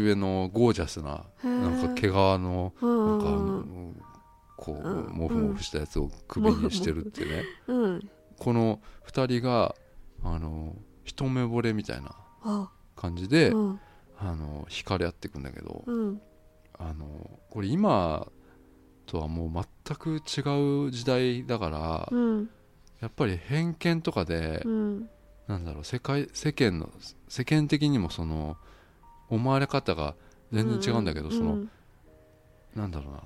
[0.00, 0.14] 上。
[0.14, 4.00] のゴージャスななんか毛皮のうんなんか
[4.56, 7.44] こううんモフモフしたやつを首にしてるってね。
[7.66, 8.10] うん
[8.40, 9.76] この2人が
[10.24, 10.74] あの
[11.04, 12.70] 一目惚れみたいなあ。
[12.96, 13.80] 感じで、うん。
[14.18, 16.20] あの惹かれ合っていくんだけど、うん。
[16.78, 18.26] あのこれ今
[19.06, 22.50] とはもう全く違う時代だから、うん。
[23.00, 25.10] やっぱり偏見とかで、うん。
[25.46, 26.90] なんだろう世界世間の
[27.28, 28.56] 世間的にもその
[29.28, 30.14] 思われ方が
[30.52, 31.64] 全然違うんだけど、その
[32.74, 33.22] なんだろうな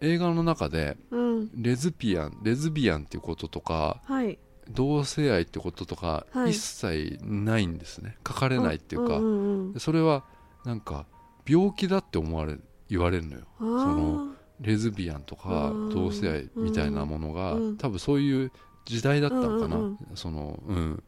[0.00, 1.50] 映画の中でうん。
[1.54, 4.38] レズピアンレズビアンっていうこととかはい。
[4.70, 6.50] 同性愛ってこととかはい。
[6.50, 10.24] 一切ないんですね、書かれないっていうか、んうんでそれは
[10.64, 11.06] なんか
[11.46, 12.56] 病気だって思われ
[12.88, 13.42] 言われるのよ。
[13.58, 18.52] そのレズビアンとかうん同性愛みたいなものが、うん多分そういう
[18.84, 21.02] 時代だったのかな、うんうんそのうん。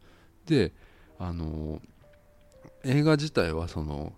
[0.46, 0.72] で
[1.18, 1.80] あの
[2.84, 4.12] 映画自体はその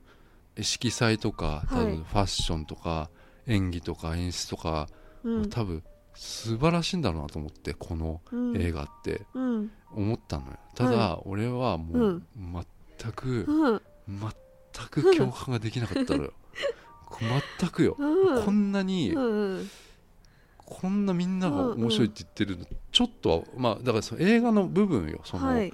[0.60, 3.10] 色彩とかファッションとか
[3.46, 4.88] 演技とか演出とか、
[5.22, 5.50] うん。
[5.50, 5.82] 多分
[6.14, 8.56] 素晴らしいんだろうなと思ってこのうん。
[8.56, 9.22] 映画って。
[9.34, 9.70] うん。
[9.92, 10.58] 思ったのよ。
[10.74, 12.22] ただ、俺はもう
[13.00, 13.80] 全く、うん。
[14.08, 16.32] 全く共感ができなかったのよ。
[17.60, 18.44] 全くよ、うん。
[18.44, 19.20] こんなに、う
[19.60, 19.70] ん
[20.66, 25.20] こんなみんなが面白いって言ってるの、ちょっとはまあだからその映画の部分よ。
[25.24, 25.72] その、はい。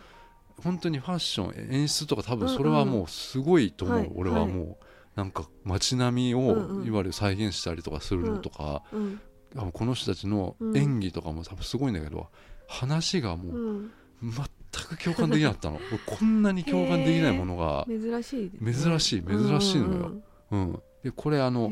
[0.62, 4.11] 本当にファッション演出とか多分それはもうすごいと思う、はい。
[4.14, 4.77] 俺はもう、
[5.17, 6.87] なんか街並みをうんうん。
[6.87, 9.21] いわゆる再現したりとかするのとか、うん
[9.57, 12.29] あのこの人たちの演技とかも多分すごいんだけど、
[12.69, 13.91] 話がもううん。
[14.23, 14.33] 全
[14.97, 15.81] く共感できなかったの。
[15.91, 18.73] 俺 こんなに共感できないものが、珍しいね。
[18.73, 20.13] 珍しい珍しいのよ。
[20.53, 21.65] うんうん、でこれあの、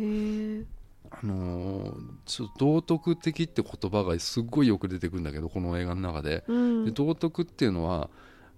[1.10, 6.44] あのーちょっと道徳的って言葉がすっごいよく出てくるんだけどこの映画の中で。
[6.48, 6.84] うん。
[6.84, 8.10] で道徳っていうのは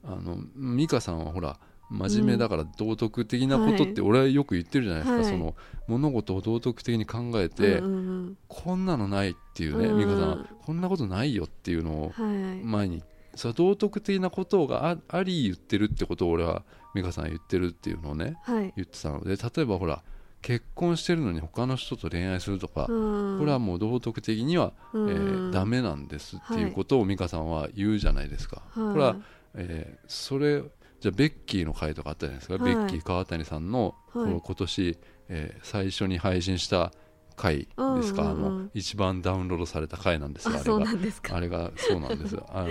[0.03, 0.39] あの
[0.77, 1.59] 美香さんはほら
[1.91, 5.25] 真面目だから道徳的なことって俺はよく言ってるじゃないですか、はい。
[5.25, 5.55] その
[5.89, 10.47] 物事を道徳的に考えて、うんうんこんなのないっていうね、うん美香さんは。
[10.65, 12.65] こんなことないよっていうのをうんはい。
[12.65, 13.03] 前に。
[13.35, 16.63] それは道徳的なことがああり言ってるってことを俺は
[16.95, 18.73] 美香さんは言ってるっていうのをねはい。
[18.77, 20.03] 言ってたので例えばほら
[20.43, 29.17] 結婚してるのに他の人と恋愛するとか、ここれはもう道徳的には、えーダメなんですっていうことを美香さんは言うじゃないですか、これは、
[29.55, 30.63] えーそれ
[31.01, 32.75] じゃあベッキーの回とかあったじゃないですか、はい。
[32.75, 34.99] ベッキー川谷さんの、この今年、
[35.29, 36.93] えー最初に配信した
[37.37, 38.13] 回ですか、うんうんうん。
[38.13, 41.37] あの一番ダウンロードされた回なんですよあれが。
[41.37, 42.47] あれがそうなんですよ。
[42.53, 42.69] あの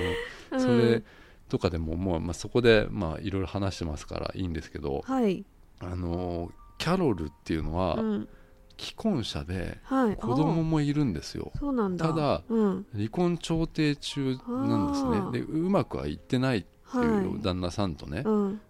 [0.51, 0.61] うん。
[0.61, 1.03] それ
[1.47, 5.43] とかでももう、まあ、そこでまあいろいろ話してますからいいんですけど、はい。
[5.79, 8.29] あのキャロルっていうのは、うん。
[8.77, 10.15] 既婚者ではい。
[10.15, 11.51] 子供あもいるんですよ。
[11.59, 12.07] そうなんだ。
[12.09, 12.85] ただうん。
[12.93, 15.31] 離婚調停中なんですね。
[15.31, 18.61] でうまくはいってないっていうはい旦那さんとね、うん。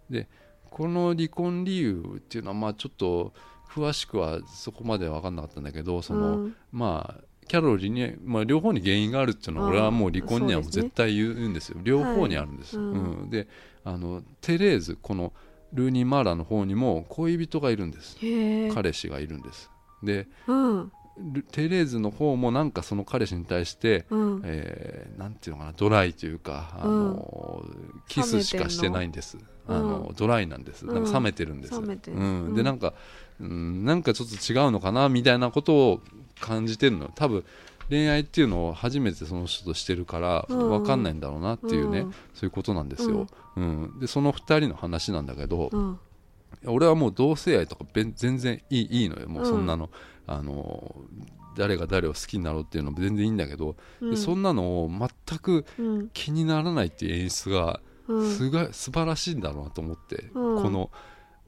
[0.70, 3.34] この離婚理由っていうのはまあちょっと
[3.70, 6.56] 詳しくはそこまで分かんなかったんだけどその、うん。
[6.72, 11.80] まあキャロルに、まあ、両方に原因があるっていうのは俺はもう離婚には絶対言うんですよ。
[11.82, 12.86] 両方にあるんです、はい。
[12.86, 12.94] うん。
[12.94, 13.30] うん。
[13.30, 13.48] で
[13.84, 15.34] あのテレーズこの
[15.74, 18.18] ルーニー・マーラの方にも恋人がいるんです。
[18.74, 19.72] 彼氏がいるんです。
[20.04, 20.78] でうん。
[20.78, 20.92] ル
[21.52, 24.42] テレーズの方もなんかその彼氏に対して、うん。
[24.46, 27.66] えーなんていうのかなドライというか、あの
[28.08, 29.38] キスしかしてないんです。
[29.68, 30.16] あの、うん。
[30.16, 30.86] ドライなんです。
[30.86, 31.90] なんか冷めてるんです、うん。
[31.90, 32.56] うん。
[32.56, 32.94] でなんか、
[33.40, 36.02] うん、なんかちょっと違うのかなみたいなことを
[36.40, 37.44] 感じてるの多分
[37.90, 40.70] 恋愛っていうのを初めてその人としてるからうん。
[40.70, 42.12] 分かんないんだろうなっていうね、うん。
[42.34, 44.00] そういうことなんですよ、うん。
[44.00, 46.00] でその2人の話なんだけど、うん。
[46.66, 49.30] 俺はもう同性愛とか全然いいいいのよ。
[49.30, 49.90] もううんそんなの,、
[50.32, 50.96] あの
[51.58, 54.12] 誰が誰を好きになろうっていうのも全然いいんだけど、うん。
[54.12, 56.10] でそんなのを全くうん。
[56.14, 58.32] 気にならないっていう演出がうん。
[58.32, 60.64] すが素晴らしいんだろうなと思って、うん。
[60.64, 60.92] この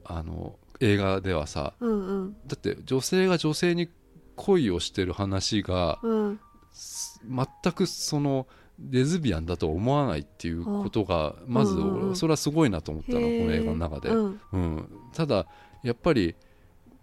[0.04, 1.74] あの映画ではさ。
[1.78, 2.36] うんうん。
[2.46, 3.88] だって女性が女性に
[4.34, 6.40] 恋をしてる話がうん。
[7.24, 8.48] 全くその
[8.90, 11.76] レズビアンだと思わないっていうことがまず
[12.14, 14.08] それはすごいなと思ったのこの映画の中で。
[14.08, 14.40] うん。
[14.52, 15.46] うん、ただ
[15.84, 16.34] やっぱり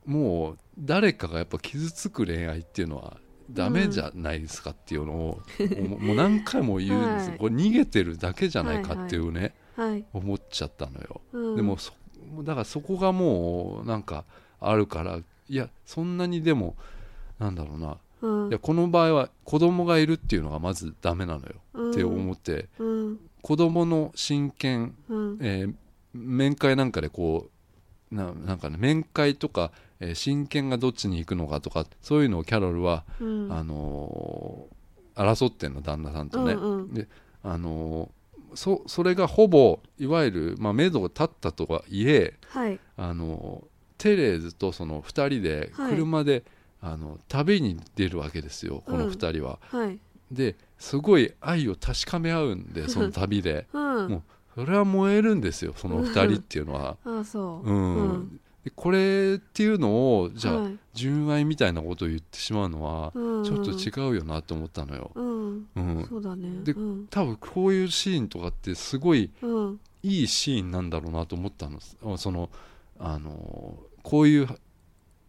[0.09, 3.17] もう誰かがやっぱ傷つく恋愛っていうのは
[3.51, 5.41] ダメじゃないですかっていうのを、
[5.87, 7.37] もうもう何回も言うんです、はい。
[7.37, 11.93] これ逃げてるだけじゃないかっていうね、はい思っちゃったのよ、うんでもそ
[12.43, 14.25] だからそこがもうなんか
[14.59, 16.75] あるからいやそんなにでも
[17.37, 17.97] なんだろうな。
[18.21, 18.49] うん。
[18.49, 21.91] いやこの場合は子供がいるっていうのがまずダメなのよ、うん。
[21.91, 22.67] って思って。
[22.79, 23.19] うん。
[23.41, 25.37] 子供の親権うん。
[25.41, 25.73] えー
[26.11, 27.51] 面会なんかでこ
[28.11, 29.71] うななんかね面会とか、
[30.01, 33.51] えー親権がどっちに行くのかとかそういうのをキャロルは、うん。
[33.51, 34.79] あのー
[35.21, 36.93] 争ってんの旦那さんとね、うんうん。
[36.93, 37.07] で
[37.43, 42.79] あのーそそれがほぼいわゆる、まあ、目処が立ったとはいえ、はい。
[42.97, 43.69] あのー
[44.01, 45.91] テレーズとその2人ではい。
[45.95, 46.43] 車で、
[46.81, 49.59] あの旅に出るわけですよこの2人は。
[49.69, 49.99] はい。
[50.31, 53.67] ですごい愛を確かめ合うんでその旅で。
[53.73, 54.07] うん。
[54.09, 54.21] もう
[54.55, 56.95] それは燃えるんですよその2人っていうのは。
[57.03, 57.69] あそう。
[57.69, 57.95] うん。
[57.95, 58.29] うん。
[58.29, 58.39] で
[58.75, 60.77] これっていうのをじゃあ、はい。
[60.93, 63.43] 純愛みたいなことを言ってしまうのはうん。
[63.43, 65.11] ちょっと違うよなと思ったのよ。
[65.15, 65.67] うん。
[65.75, 66.63] うん、そうだね。
[66.63, 67.07] でうん。
[67.09, 69.79] 多分こういうシーンとかってすごいうん。
[70.03, 71.79] いいシーンなんだろうなと思ったの。
[72.13, 72.49] あその
[72.99, 74.47] あのこういう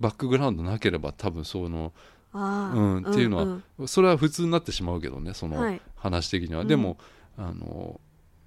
[0.01, 1.93] バックグラウンドなければ多分その
[2.33, 5.81] うんっていうのはんそれは普通になってしまうけどねそのはい。
[5.97, 6.68] 話的には、うん。
[6.68, 6.99] でも
[7.37, 8.01] あの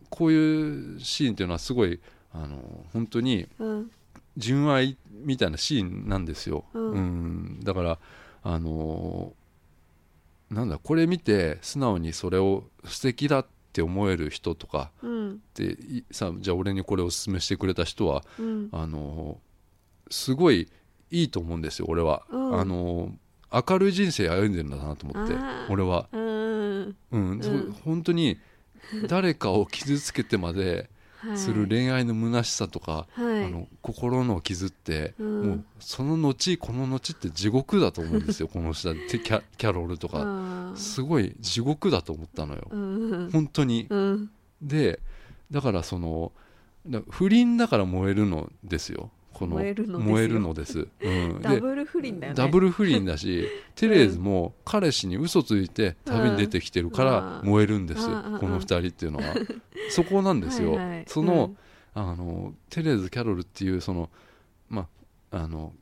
[0.09, 1.99] こういうシーンっていうのはすごい
[2.34, 3.91] あの本当にうん
[4.38, 6.91] 純愛みたいなシーンなんですよ、うん。
[6.91, 7.59] うん。
[7.63, 7.99] だから
[8.43, 15.31] あのーなんだこれ見て素直にそれを素敵だって思える人とかうん。
[15.31, 18.69] っていさじゃあ俺にこれをおすすめしてくれた人はうん。
[18.71, 20.69] あのーすごい
[21.09, 22.59] いいと思うんですよ俺は、うん。
[22.59, 23.11] あのー
[23.71, 25.36] 明るい人生歩んでるんだなと思って
[25.69, 26.95] 俺は、うん。
[27.11, 27.75] うん。
[27.86, 28.39] 本当に
[29.07, 30.88] 誰かを傷つけてまではい
[31.36, 33.45] する恋愛の虚しさとか、はい。
[33.45, 35.41] あの心の傷って、うん。
[35.43, 43.30] もうその後この後って地獄だと思うんですよ この人はキャキャロルとか、すごい地獄だと思ったのよ、うん。
[43.32, 44.30] 本当に、うん。
[44.61, 44.99] で
[45.51, 46.32] だからその
[46.88, 49.73] だ不倫だから燃えるのですよこの燃え
[50.27, 52.38] るのですうん、でダブル不倫だよね。
[52.38, 57.49] ダブル不倫だし テレーズも彼氏に嘘ついて旅に出てきてるからうん。
[57.49, 58.38] 燃えるんです、うん。
[58.39, 59.36] この二人っていうのは。
[59.89, 61.03] そこなんですよ、はいはい。
[61.07, 61.55] その、
[61.93, 64.09] あのテレーズ・キャロルっていうその
[64.69, 64.88] ま
[65.31, 65.73] ああの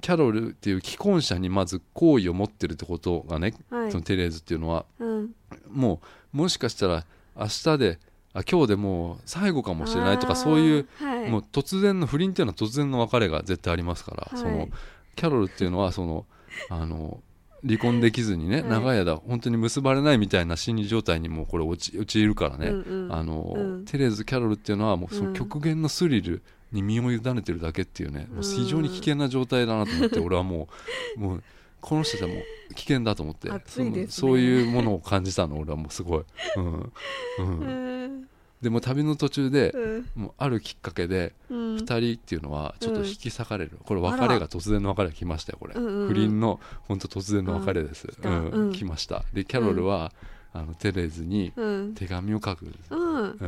[0.00, 3.92] キャロルっていう既婚者にまず好意を持ってるってことがね、うんはい。
[3.92, 4.86] そのテレーズっていうのは。
[4.98, 5.34] うん。
[5.68, 6.00] も
[6.34, 7.98] うもしかしたら明日で
[8.32, 11.30] あ今日でもう最後かもしれないとかそういう、はい。
[11.30, 14.38] もう突然の不倫っていうのは突然の別れが絶対ありますから、はい。
[14.38, 14.68] その
[15.16, 16.26] キャロルっていうのはその
[16.68, 17.20] あの
[17.66, 18.70] 離婚できずにね、はい。
[18.70, 23.12] 長い間本当に結ばれないみたいな心理状態にもうこれ陥陥るからね、うんうん。
[23.12, 25.34] あのうんテレーズ・キャロルっていうのはもうそのうん。
[25.34, 30.68] 極限のスリルに身を委ねてるだけっていうね、もう非常に危険な状態だなと思って、 俺はも
[31.16, 31.42] うもう
[31.80, 32.34] この人たちはも
[32.70, 34.06] う危険だと思ってね。
[34.08, 36.24] そういうものを感じたの俺はもうすごい、
[36.56, 36.72] うん。
[36.74, 36.92] う、
[37.38, 38.22] うん。
[38.22, 38.28] ん
[38.60, 40.08] でも旅の途中でうん。
[40.14, 41.76] もうあるきっかけでうん。
[41.76, 48.48] 2人っていうのはちょっと引き裂かれる、これ別れが突然の別れが来ましたよこれ、不倫の本当突然の別れです、うん。
[48.50, 48.72] うん。
[48.72, 49.24] 来ました。
[49.32, 50.12] でキャロルは、
[50.52, 51.94] あのテレーズにうん。
[51.94, 53.46] 手紙を書くう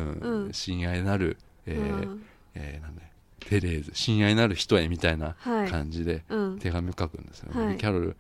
[0.49, 0.49] ん。
[0.53, 2.23] 親愛なる、えーうん。
[2.55, 3.09] えーなんだよ
[3.49, 5.69] テレーズ親愛なる人へみたいなはい。
[5.71, 6.59] 感じでうん。
[6.59, 7.73] 手紙を書くんですよ、はい。
[7.75, 8.17] でキャロル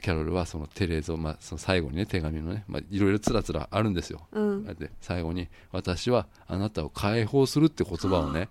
[0.00, 4.64] キャロルはそのテレーズを、まあ、その最後にね手紙のね、まあ、いろいろつらつらあるんですよ、うん。
[4.64, 8.48] で最後に「私はあなたを解放する」って言葉をね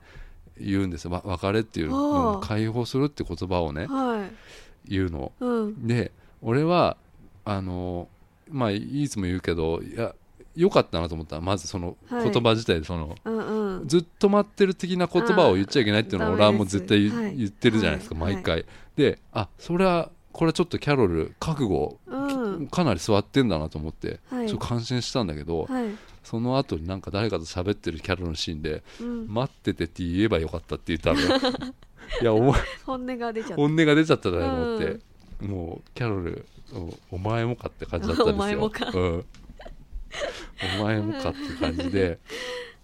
[0.59, 1.11] 言うんですよ。
[1.11, 2.33] わ別れっていうの。
[2.33, 2.39] はあ。
[2.45, 4.91] 解放するって言葉をねはい。
[4.91, 5.31] 言うの。
[5.39, 5.87] うん。
[5.87, 6.11] で
[6.41, 6.97] 俺は
[7.45, 8.09] あの
[8.49, 10.13] まあいつも言うけどいや
[10.57, 11.39] 良かったなと思った。
[11.39, 12.31] まずそのはい。
[12.31, 13.87] 言葉自体でその、うんうん。
[13.87, 18.33] ずっと待ってる的な言葉を言っちゃいけないっていうのはあー俺はもう絶対言,、ってるじゃないですか、はい。
[18.33, 22.67] 毎回、であそれはこれはちょっとキャロル覚悟、うん。
[22.67, 24.47] かなり座ってんだなと思って、はい。
[24.47, 25.85] ちょっと感心したんだけど、はい。
[26.23, 29.27] その後になんか誰かと喋ってるキャロルのシーンでうん。
[29.27, 31.39] 待っててって言えばよかったって言ったのよ
[32.21, 33.55] いやお前本音が出ちゃった。
[33.55, 34.99] 本音が出ちゃったなと思って、
[35.45, 38.71] もうキャロルおお前もかって感じだったんですよ。
[38.93, 39.25] うん、
[40.79, 42.19] お前もかって感じで、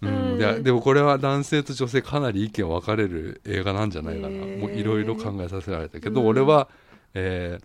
[0.02, 0.32] うん。
[0.32, 0.38] うん。
[0.38, 6.26] ででもこれは男性と女性かなり意見分かれる映画なんじゃないかな、もういろいろ考えさせられたけど、うん。
[6.28, 6.68] 俺は、
[7.14, 7.64] えー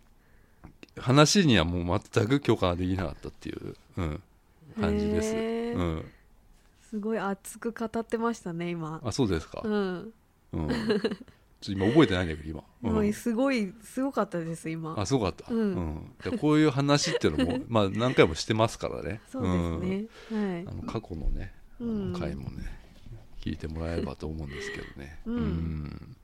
[0.97, 4.22] 話にはもう全く共感できなかったっていう、うん、
[4.82, 5.38] 感じです、う
[5.82, 6.05] ん、
[6.89, 8.99] すごい熱く語ってましたね今。
[9.01, 10.14] あそうですか、うん。
[10.51, 10.70] うん、
[11.62, 13.14] ちょっと今覚えてないんだけど今、うん。
[13.14, 14.95] すごいすごかったです今。
[14.97, 16.12] あすごかった、うん。
[16.24, 19.22] でこういう話っていうのも まあ何回もしてますからね。
[19.28, 20.41] そうですね。
[20.47, 20.62] はい。
[20.62, 21.53] うんあの過去のね、
[22.18, 22.78] 回もね
[23.41, 25.20] 聞いてもらえればと思うんですけどね。
[25.26, 26.16] うん。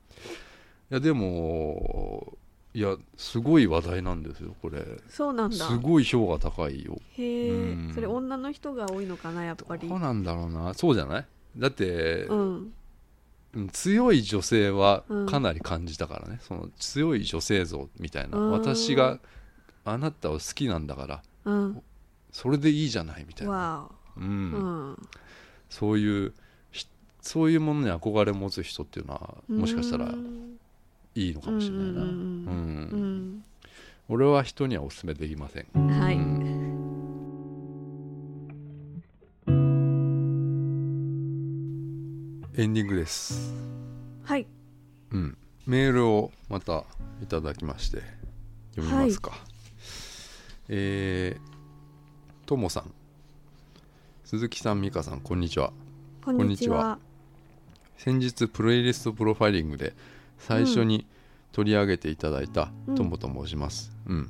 [0.92, 2.38] いやでも
[2.74, 4.86] いやすごい話題なんですよこれ。
[5.10, 5.56] そうなんだ。
[5.68, 6.98] すごい評価高いよ。
[7.18, 7.92] へえ、うん。
[7.94, 9.88] それ女の人が多いのかなやっぱり。
[9.88, 10.74] どうなんだろうな。
[10.74, 11.26] そうじゃない？
[11.58, 12.74] だって、うんうん
[13.72, 15.26] 強い女性はうん。
[15.26, 18.38] かなり感じたからね、その強い女性像みたいな。
[18.38, 18.52] うん。
[18.52, 19.20] 私が
[19.86, 21.82] あなたを好きなんだからうん。
[22.32, 24.52] それでいいじゃないみたいな、わうん。
[24.92, 24.98] ん。
[25.70, 26.34] そういう
[26.72, 26.86] ひ
[27.22, 30.60] そういうものに憧れ持つ人っていうのはもしかしたらうん
[31.16, 32.10] いいのかもしれないな、うん。
[32.10, 32.14] うん。
[32.48, 32.52] う
[32.98, 33.44] ん。
[34.10, 35.66] 俺は人にはお勧めできません。
[35.74, 35.88] うん。
[35.88, 36.65] はい
[42.58, 43.54] エンディングです、
[44.24, 44.48] はい。
[45.12, 46.86] うん、メールをまた
[47.22, 48.02] いただきまして
[48.76, 49.34] 読みますか、
[50.70, 52.94] えーともさん。
[54.24, 55.74] 鈴木さん美香さんこんにちは。
[56.24, 56.98] こんにちは。
[57.98, 59.94] 先日プレイリストプロファイリングで
[60.38, 61.06] 最初に
[61.52, 62.96] 取り上げていただいたうん。
[62.96, 64.30] ともと申します、うん。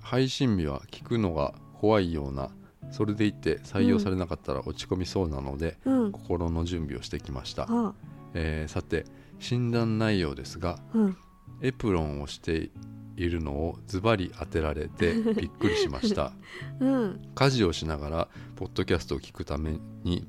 [0.00, 2.48] 配信日は聞くのが怖いような
[2.90, 6.12] それでいて採用されなかったら落ち込みそうなので、うん。
[6.12, 7.94] 心の準備をしてきました、あ
[8.34, 9.04] えーさて
[9.40, 11.16] 診断内容ですがうん。
[11.60, 12.70] エプロンをして
[13.16, 16.32] いるのをズバリ当てられて びっくりしました。
[16.80, 17.20] うん。
[17.34, 20.26] 家事をしながらポッドキャストを聞くために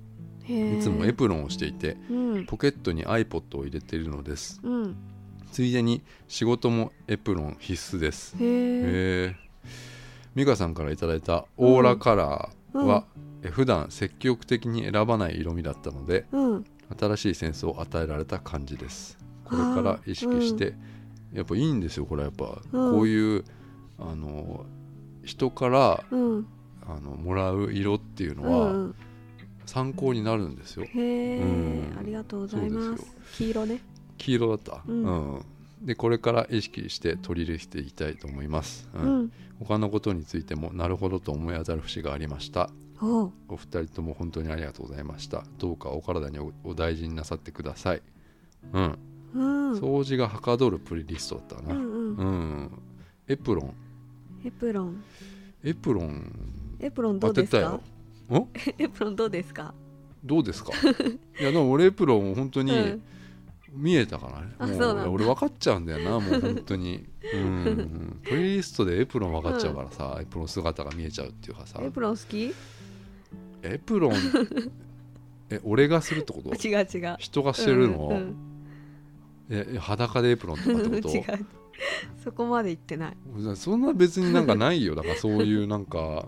[0.48, 2.46] いつもエプロンをしていてうん。
[2.46, 4.60] ポケットに iPod を入れているのです。
[4.64, 4.96] うん。
[5.52, 8.36] ついでに仕事もエプロン必須です。
[8.40, 9.36] へえ
[10.36, 13.06] 美香さんからいただいたオーラカラーは、
[13.42, 16.66] え普段積極的に選ばない色味だったのでうん。
[17.00, 19.18] 新しいセンスを与えられた感じです。
[19.44, 20.76] これから意識して、
[21.34, 23.44] やっぱいいんですよこれはやっぱ、こういう
[23.98, 24.66] あの
[25.24, 26.48] 人からうん。
[26.88, 28.96] あのもらう色っていうのうは、ん。
[29.66, 30.86] 参考になるんですよ。
[30.86, 31.98] へえ、うん。
[31.98, 33.82] ありがとうございまそうです黄色ね。
[34.18, 35.04] 黄色だった、うん。
[35.04, 35.46] うん
[35.86, 39.24] でこれから意識して取り入れていきたいと思います、ううん。
[39.26, 42.72] ん、他のことについてもなるほどと思い当たる節がありました。
[43.02, 43.32] おう。
[43.50, 45.44] お二人とも本当にありがとうございました。
[45.60, 48.02] どうかお体におお大事になさってください。
[48.74, 48.98] うん、
[49.36, 49.74] うん。
[49.74, 51.76] 掃除がはかどるプレイリストだったかな。
[51.76, 52.16] うんうん。
[52.16, 52.72] うん、
[53.28, 53.74] エプロン。
[54.44, 55.04] エプロン。
[55.64, 56.52] エプロン。
[56.80, 57.80] エプロンどうですか？
[58.80, 59.74] エプロンどうですか？
[60.24, 60.72] どうですか？
[61.40, 63.02] いやでも俺エプロン本当にうん
[63.76, 64.28] 見えたか
[64.60, 67.06] らね、う俺分かっちゃうんだよなもう 本当に。
[67.34, 68.20] うん。
[68.24, 71.80] プレイリストでエプロン分かっちゃうからさ、エプロン姿が見えちゃうっていうかさ。
[71.82, 72.46] エプロン好き？
[72.46, 72.54] 違う
[73.64, 74.14] エプロン
[75.50, 76.50] え俺がするってこと？
[76.56, 76.88] 違う
[77.20, 78.36] 人がしてるの、うんうん。
[79.50, 81.24] ええ裸でエプロンとかってこ 違う。
[82.24, 83.18] そこまで言ってない。
[83.44, 84.96] とそんな別になんかないよ。
[84.96, 86.28] だからそういうなんか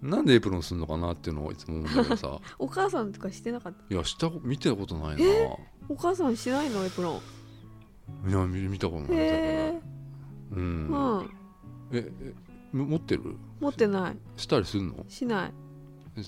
[0.00, 2.38] なんでエプロンするのかなっていうのをいつも思うんだけどさ。
[2.58, 3.94] お母さんとかしてなかった？
[3.94, 5.24] いやした見てたことないな。
[5.88, 6.84] お母さんしないの？
[6.84, 7.20] エプロ
[8.26, 8.30] ン。
[8.30, 9.80] いや見見たことないへえ。
[10.52, 11.30] うん、うん
[11.92, 12.32] ええ
[12.72, 13.36] 持ってる？
[13.60, 14.16] 持ってない。
[14.36, 15.04] したりするの？
[15.08, 15.52] しない。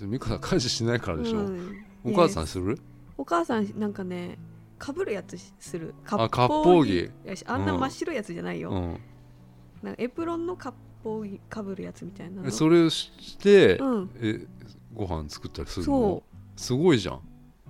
[0.08, 1.84] 美香さん家事しないからでしょ、うん。
[2.04, 2.78] お母さんする？
[3.18, 4.38] お母さんなんかね
[4.78, 5.94] かぶるやつする。
[6.06, 7.44] あ割烹着。
[7.46, 8.98] あんな真っ白いやつじゃないよ、うん。
[9.82, 14.10] なんかエプロンの割烹着かぶるやつみたいなそれをして、うん。
[14.20, 14.46] え
[14.94, 16.22] ご飯作ったりするその
[16.56, 17.14] すごいじゃん。
[17.16, 17.20] う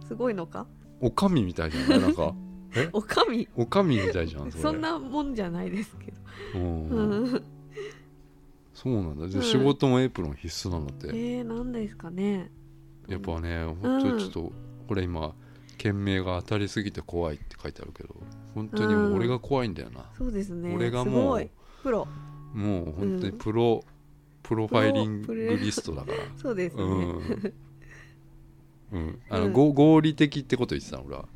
[0.07, 0.67] すごいのか？
[1.01, 2.01] おかみみたいじゃない？
[2.01, 2.35] なんか。
[2.93, 3.49] おかみ？
[3.57, 4.63] おかみみたいじゃんそれ。
[4.63, 6.89] そんなもんじゃないですけど、うん。
[6.89, 7.43] うん、
[8.75, 9.43] そうなんだ。
[9.43, 12.51] 仕事もエプロン必須なんだって、えー、なんですかね。
[13.09, 14.53] やっぱね本当にちょっと、
[14.87, 15.35] これ今
[15.79, 18.15] 件名が当たりすぎて怖いって書いてあるけど
[18.55, 20.73] 本当に俺が怖いんだよな、そうですね。
[20.73, 21.51] 俺がもう
[21.83, 22.07] プロ
[22.53, 23.39] もう本当にうん。
[23.39, 23.85] プロ、
[24.43, 26.19] プロファイリングプロリストだから。
[26.37, 27.53] そうですね、うん、
[28.93, 31.29] うん、あの、合理的ってこと言ってたの俺は。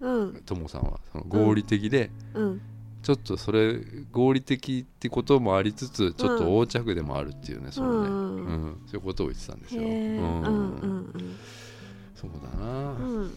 [0.00, 0.34] うん。
[0.46, 1.00] ともさんは。
[1.12, 2.60] その合理的で、うん。
[3.02, 3.80] ちょっとそれ
[4.10, 8.66] 合理的ってこともありつつちょっと横着でもあるっていうね、そのね、ううん。
[8.66, 11.36] んそういうことを言ってたんですへよ、えうんうん
[12.14, 13.18] そうだな、うん。
[13.20, 13.30] うん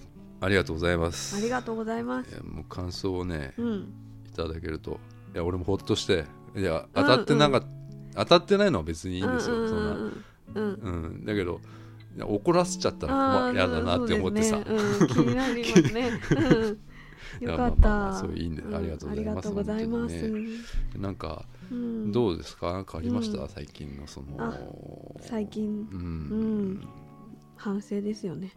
[0.44, 1.36] ありがとうございます。
[1.36, 2.44] ありがとうございます。
[2.44, 3.94] もう感想をねうん。
[4.28, 5.00] いただけると。
[5.36, 6.26] いや俺もほっとして
[6.56, 7.64] いや当たってなかっ
[8.16, 10.24] 当たってないのは別にいいんですよ、そんなうん
[10.54, 11.04] うんうん。
[11.04, 11.62] うん、だけど
[12.20, 16.12] 怒らせちゃったらあー嫌だなって思ってさ、ねうん、気になりますね、
[17.40, 19.10] よかった、まあそういいんでありがとう
[19.56, 20.32] ございます
[20.98, 22.74] なんかうん、どうですか？
[22.74, 23.48] なんかありました、うん。
[23.48, 25.88] 最近のそあの最近。
[25.90, 26.04] うん、う
[26.74, 26.88] ん。
[27.56, 28.52] 反省ですよね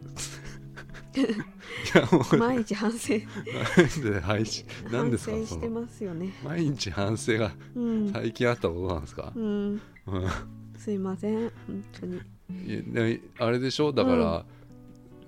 [2.37, 3.13] 毎日反省。
[4.03, 6.33] で配信何ですか反省してますよね。
[6.43, 9.45] 毎日反省がうん、最近あったことなんですか、うん、う
[9.75, 9.81] ん
[10.77, 12.21] すいません本当に。
[13.39, 13.91] あれでしょ？
[13.91, 14.45] だから、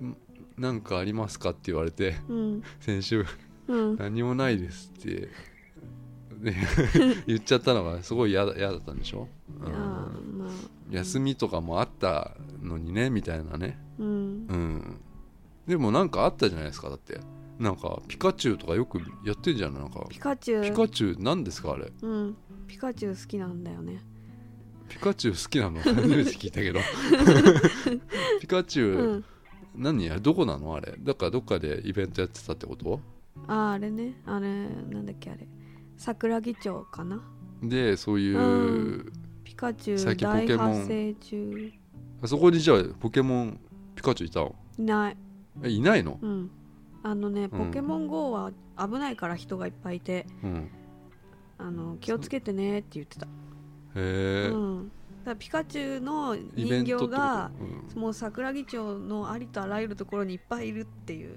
[0.06, 0.16] ん
[0.56, 2.62] なんかありますかって言われてうん。
[2.80, 3.24] 先週
[3.66, 3.96] うん。
[3.96, 5.28] 何もないですって、
[6.40, 6.56] ね、
[7.26, 9.28] 言っちゃったのがすごい嫌だ嫌だったんでしょ、
[9.60, 9.72] うん。
[9.72, 10.50] まあ。
[10.90, 13.78] 休みとかもあったのにねみたいなね。
[13.98, 14.06] うん。
[14.06, 14.10] う
[14.54, 15.00] ん
[15.68, 17.20] でもなんかあったじゃないですかだって。
[17.58, 20.06] なんかピカチュウとかよくやってんじゃんなんか。
[20.08, 20.62] ピカチュウ？
[20.62, 21.92] ピカチュウ何ですかあれ？
[22.02, 22.36] うん。
[22.66, 24.00] ピカチュウ好きなんだよね。
[24.88, 25.80] ピカチュウ好きなの？
[25.82, 26.80] 初めて聞いたけど。
[28.40, 29.24] ピカチュウ、うん。
[29.74, 30.06] 何？
[30.06, 30.74] やどこなの？
[30.74, 30.94] あれ。
[31.00, 33.00] だからどっかでイベントやってたってこと？
[33.48, 34.20] ああれね。
[34.24, 35.46] あれなんだっけあれ。
[35.96, 37.20] 桜木町かな？
[37.62, 39.12] でそういう、う
[39.42, 40.74] ピカチュ最ウ大近ポケモン。
[40.76, 41.72] 発生中。
[42.22, 43.60] あそこにじゃあポケモン
[43.96, 44.54] ピカチュウいたの？
[44.78, 45.16] いない
[45.62, 46.18] えいないの？
[46.20, 46.50] うん。
[47.02, 47.66] あのねうん。
[47.66, 50.26] ポケモン GO は危ないから人がいっぱいいて。
[50.42, 50.70] うん。
[51.60, 53.28] あの気をつけてねって言ってた、へ
[53.96, 54.90] え、うん、だ
[55.24, 57.08] からピカチュウの人イベントってこと？
[57.08, 57.50] 形が
[57.94, 58.00] うん。
[58.00, 61.36] もう桜木町のありとあらゆるところにいっぱいいるっていう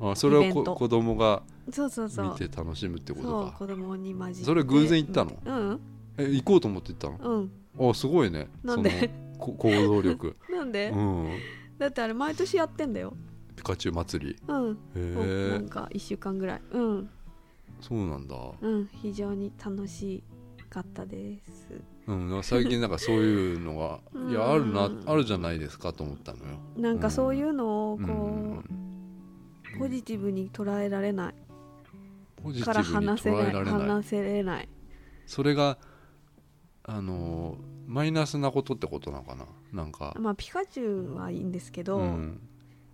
[0.00, 0.74] あそれをイベント。
[0.74, 2.30] こ子供がそうそうそう。
[2.40, 3.56] 見て楽しむってことか。
[3.56, 4.46] そう子供に混じって。
[4.46, 5.38] それ偶然行ったの？
[5.44, 5.80] うん。
[6.18, 7.50] え行こうと思って行ったの？
[7.78, 7.90] うん。
[7.90, 8.48] あすごいね。
[8.64, 8.90] なんで？
[8.90, 10.34] そのこ行動力。
[10.50, 11.28] なんで、うん
[11.80, 13.14] だってあれ毎年やってんだよ。
[13.56, 14.36] ピカチュウ祭り。
[14.46, 14.72] うん。
[14.72, 16.62] へえなんか1週間ぐらい。
[16.72, 17.10] うん。
[17.80, 18.36] そうなんだ。
[18.60, 18.88] うん。
[19.00, 20.22] 非常に楽し
[20.68, 21.80] かったです。
[22.06, 22.42] うん。
[22.42, 24.30] 最近なんかそういうのが うん。
[24.30, 26.58] いやあるなあるじゃないですかと思ったのよ。
[26.76, 28.16] なんかそういうのをこう、う
[28.58, 28.64] ん。
[29.78, 31.34] ポジティブに捉えられない。
[32.36, 33.88] ポジティブに捉えられない。
[33.88, 34.68] 話せれない。
[35.24, 35.78] それが
[36.82, 39.46] あのーマイナスなことってことなのかな？
[39.72, 40.14] なんか。
[40.20, 42.40] まあピカチュウはいいんですけど、うん。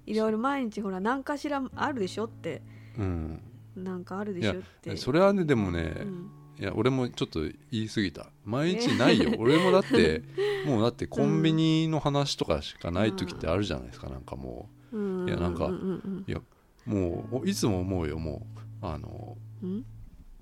[0.07, 2.63] いろいろ毎日ほら何かしらあるでしょって。
[2.99, 3.43] うん。
[3.77, 4.97] なんかあるでしょって。
[4.97, 6.31] それはねでもね、うん。
[6.59, 8.31] いや俺もちょっと言い過ぎた。
[8.47, 9.33] 毎日ないよ。
[9.39, 10.23] 俺もだって
[10.65, 14.09] もうだってコンビニの話とかしかない時ってあるじゃないですか。
[14.09, 14.99] なんかもう。
[14.99, 15.29] ん。
[15.29, 16.25] いやなんかうん。
[16.27, 16.41] いや
[16.87, 18.47] もういつも思うよも
[18.83, 18.87] う。
[18.87, 19.85] あのうん？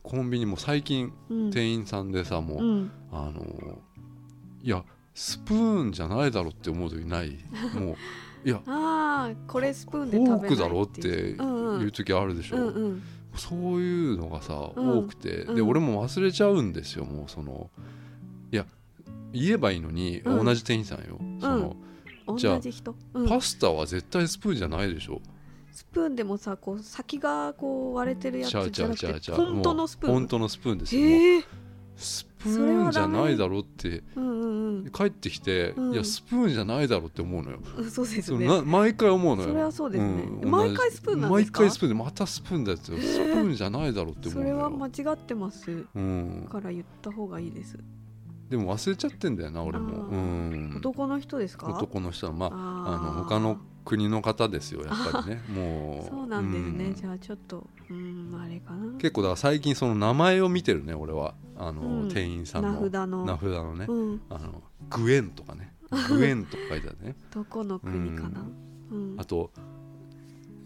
[0.04, 1.50] コンビニも最近うん。
[1.50, 2.90] 店員さんでさもう、うん。
[3.10, 3.82] あの
[4.64, 4.82] いや
[5.14, 7.38] スプーンじゃないだろって思う時ない。
[7.78, 11.82] もういやああこれスプーンでフ食べないォークだろっいてううんうん。
[11.82, 13.02] いう時あるでしょ、うんうん。
[13.36, 14.98] そういうのがさ、うん。
[14.98, 15.44] 多くて。
[15.44, 15.68] でうん。
[15.68, 17.70] 俺も忘れちゃうんですよもうその
[18.50, 18.66] いや
[19.32, 20.44] 言えばいいのに、うん。
[20.46, 21.76] 同じ店員さんよ、その
[22.38, 25.20] じゃあ同じ人、うん、パスタは絶対スプーンじゃないでしょ。
[25.72, 30.12] スプーンでもさこう先がこう割れてるやつじゃなくて本当のスプーン？
[30.14, 31.44] 本当のスプーンですよ、え
[31.96, 35.94] スプーンじゃないだろってうんうん帰ってきて、うん。
[35.94, 39.48] いやスプーンじゃないだろって思うのよ、うんそうですそうねな毎回思うのよ。
[39.48, 40.08] それはそうですね。
[40.24, 42.76] ん毎回スプーンなん毎回スプーンでまたスプーンだよ。
[42.78, 44.62] スプーンじゃないだろって思そうれのよ。
[44.64, 45.86] は間違ってます。
[45.94, 47.78] うん、から言った方がいいです。
[48.50, 50.08] でも忘れちゃってんだよな俺も。
[50.08, 50.74] うん。
[50.76, 51.68] 男の人ですか？
[51.68, 55.42] 男の人はまああの他の国の方ですよやっぱりね。
[55.48, 56.94] もうそうなんですね、うん。
[56.94, 58.92] じゃあちょっとうんあれかな。
[58.98, 61.34] 結構だから最近その名前を見てるね俺は。
[61.56, 62.08] あの、うん。
[62.08, 62.72] 店員さんの。
[62.72, 63.24] 名札の。
[63.24, 64.22] 名札のね、うん。
[64.30, 65.72] あのグエンとかね。
[66.08, 67.16] グエンとか書いてあるね。
[67.32, 68.46] どこの国かな。
[68.90, 69.16] うん。
[69.18, 69.50] あと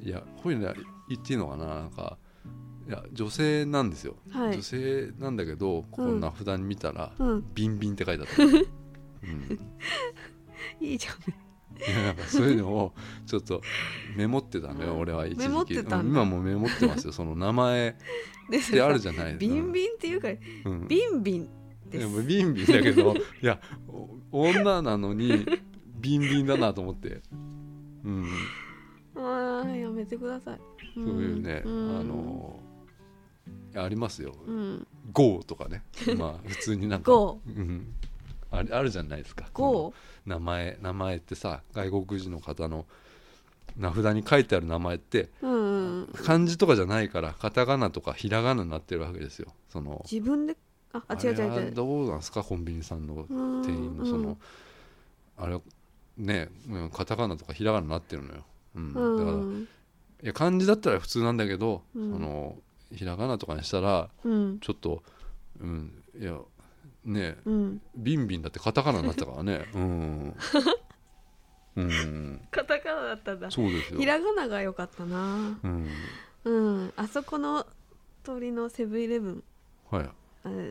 [0.01, 0.73] いやこういうの
[1.09, 1.67] 言っていいのかな。
[1.67, 2.19] なんか
[2.89, 4.55] いや女性なんですよ、はい。
[4.55, 7.45] 女性なんだけどここの名札に見たら、うん。
[7.53, 9.61] ビンビンって書いてあった、 うん、
[10.81, 11.48] いいじゃん
[12.29, 12.95] そういうのを
[13.27, 13.63] ちょっと
[14.17, 15.01] メモってたのよ、うん。
[15.01, 15.75] 俺は一時期。
[15.75, 17.97] 今もメモってますよ その名前。
[18.57, 20.29] ってあるじゃないビンビンっていうか
[20.65, 21.49] うん、ビンビン
[21.91, 22.07] です。
[22.07, 23.61] もうビンビンだけど いや
[24.33, 25.47] お女なのに
[26.01, 27.21] ビンビンだなと思って、
[28.05, 28.27] うん、
[29.17, 30.61] あーやめてください。
[30.95, 31.99] そそういうね、ん。
[32.01, 32.61] あの
[33.77, 34.35] ありますよ。
[34.47, 35.85] うん「GO」とかね。
[36.17, 37.95] まあ普通になんか、GO うん、
[38.51, 39.47] あれあるじゃないですか。
[40.27, 42.87] 名前名前ってさ外国人の方の
[43.77, 49.53] 名札に書いてある名前ってうんうん漢字とかじゃないからカタカナとかひらがなになってるわけですよ。
[49.69, 50.57] その自分で？
[50.93, 51.73] ああ違う違う違う。
[51.73, 52.43] どうなんですか？
[52.43, 54.39] コンビニさんのうん店員のその、
[55.37, 55.61] あれ
[56.17, 58.45] ねうんカタカナとかひらがなになってるのよ、
[58.75, 58.91] うん。
[58.91, 59.69] うだからいん
[60.23, 62.13] や漢字だったら普通なんだけど、うん。
[62.13, 62.57] その
[62.93, 64.59] ひらがなとかにしたらうん。
[64.61, 65.03] ちょっと
[65.61, 66.39] うんいや
[67.05, 67.81] ねうん。
[67.97, 69.67] ビンビンだってカタカナになったからね。
[69.75, 70.37] うん、
[71.77, 73.51] うん、カタカナだったんだ。
[73.51, 74.01] そうですよ。
[74.01, 75.59] ひらがなが良かったな。
[75.63, 75.87] うん。
[76.45, 76.93] うん。
[76.97, 77.67] あそこの
[78.25, 79.45] 通りのセブンイレブン。
[79.91, 80.11] はい。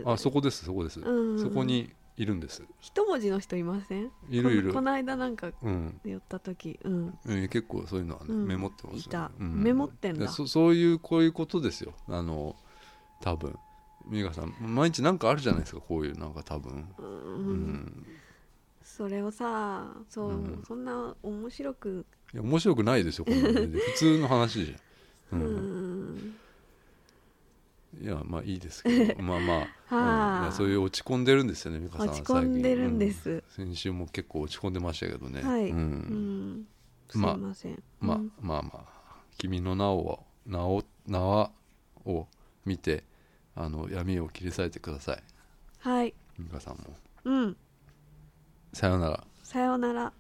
[0.06, 1.40] あそこですそこです、うん。
[1.40, 2.64] そこにいるんです。
[2.80, 4.12] 一文字の人いません？
[4.30, 4.70] いるいる。
[4.70, 6.00] ここの間なんかうん。
[6.04, 6.80] 寄った時。
[6.84, 7.18] うん。
[7.28, 8.48] えー結構そういうのはね、うん。
[8.48, 9.32] メモってますよ、ね、いた。
[9.40, 9.64] うん。
[9.64, 10.22] メモってんだ。
[10.22, 11.94] でそそういうこういうことですよ。
[12.08, 12.56] あの
[13.22, 13.56] 多分
[14.10, 16.88] 美香さん毎日なんかあるじゃないですかこういうなんか多分。
[16.97, 18.05] ううん、ん
[18.84, 20.64] それをさそう、うん。
[20.68, 22.05] そんな面白く。
[22.34, 23.78] いや面白くないですよこんなのね。
[23.80, 26.16] 普通の話じゃん、う うん。
[26.16, 26.36] ん
[28.01, 29.22] いやまあいいですけど。
[29.24, 29.68] まあまあ、は
[30.36, 30.38] あ。
[30.39, 30.43] うん。
[30.43, 33.43] いやそういう落ち込んでるんですよね美香さんは落ち込んでるんです、うん。
[33.49, 35.41] 先週も結構落ち込んでましたけどね。
[35.41, 35.82] はい、ううん。
[36.62, 36.68] ん、
[37.10, 38.32] すいまあません、まあうん。
[38.41, 38.97] まあまあ。
[39.38, 41.51] 君の名を名を縄
[42.05, 42.28] を
[42.66, 43.03] 見て
[43.60, 45.24] あの闇を切り裂いてください。
[45.80, 46.14] はい。
[46.38, 46.84] 美香さんも。
[47.26, 47.58] うん。
[48.72, 49.24] さようなら。
[49.43, 50.14] さようなら